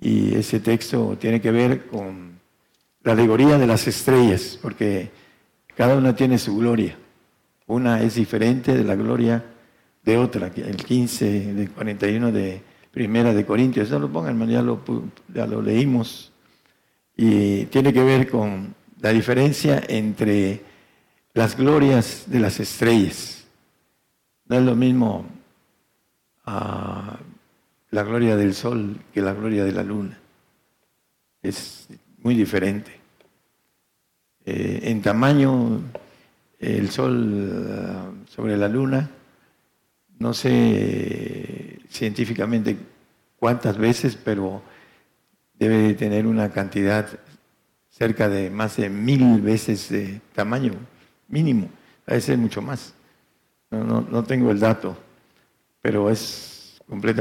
y 0.00 0.34
ese 0.34 0.58
texto 0.58 1.16
tiene 1.20 1.40
que 1.40 1.52
ver 1.52 1.86
con 1.86 2.40
la 3.04 3.12
alegoría 3.12 3.56
de 3.56 3.66
las 3.68 3.86
estrellas, 3.86 4.58
porque 4.60 5.10
cada 5.76 5.96
una 5.96 6.16
tiene 6.16 6.38
su 6.38 6.56
gloria. 6.56 6.96
Una 7.66 8.02
es 8.02 8.16
diferente 8.16 8.74
de 8.74 8.82
la 8.82 8.96
gloria 8.96 9.44
de 10.02 10.18
otra. 10.18 10.50
El 10.56 10.76
15, 10.76 11.54
del 11.54 11.70
41 11.70 12.32
de 12.32 12.60
Primera 12.90 13.32
de 13.32 13.46
Corintios, 13.46 13.88
ya 13.88 14.00
lo 14.00 14.10
pongan, 14.10 14.48
ya 14.48 14.62
lo, 14.62 14.82
ya 15.32 15.46
lo 15.46 15.62
leímos. 15.62 16.32
Y 17.16 17.66
tiene 17.66 17.92
que 17.92 18.02
ver 18.02 18.28
con 18.28 18.74
la 19.00 19.10
diferencia 19.10 19.80
entre 19.86 20.60
las 21.34 21.56
glorias 21.56 22.24
de 22.26 22.40
las 22.40 22.58
estrellas. 22.58 23.43
No 24.46 24.56
es 24.56 24.62
lo 24.62 24.74
mismo 24.74 25.26
ah, 26.44 27.18
la 27.90 28.02
gloria 28.02 28.36
del 28.36 28.54
sol 28.54 28.98
que 29.12 29.20
la 29.20 29.32
gloria 29.32 29.64
de 29.64 29.72
la 29.72 29.82
luna. 29.82 30.18
Es 31.42 31.88
muy 32.18 32.34
diferente. 32.34 32.90
Eh, 34.44 34.80
en 34.84 35.00
tamaño, 35.00 35.80
el 36.58 36.90
sol 36.90 37.68
ah, 37.70 38.10
sobre 38.28 38.56
la 38.56 38.68
luna, 38.68 39.10
no 40.18 40.34
sé 40.34 41.80
científicamente 41.88 42.76
cuántas 43.38 43.78
veces, 43.78 44.16
pero 44.16 44.62
debe 45.58 45.94
tener 45.94 46.26
una 46.26 46.50
cantidad 46.50 47.08
cerca 47.88 48.28
de 48.28 48.50
más 48.50 48.76
de 48.76 48.90
mil 48.90 49.40
veces 49.40 49.88
de 49.88 50.20
tamaño 50.34 50.72
mínimo, 51.28 51.70
a 52.06 52.14
veces 52.14 52.36
mucho 52.36 52.60
más. 52.60 52.94
No, 53.82 54.00
no, 54.00 54.24
tengo 54.24 54.50
el 54.50 54.60
dato, 54.60 54.96
pero 55.82 56.10
es 56.10 56.80
completamente 56.88 57.12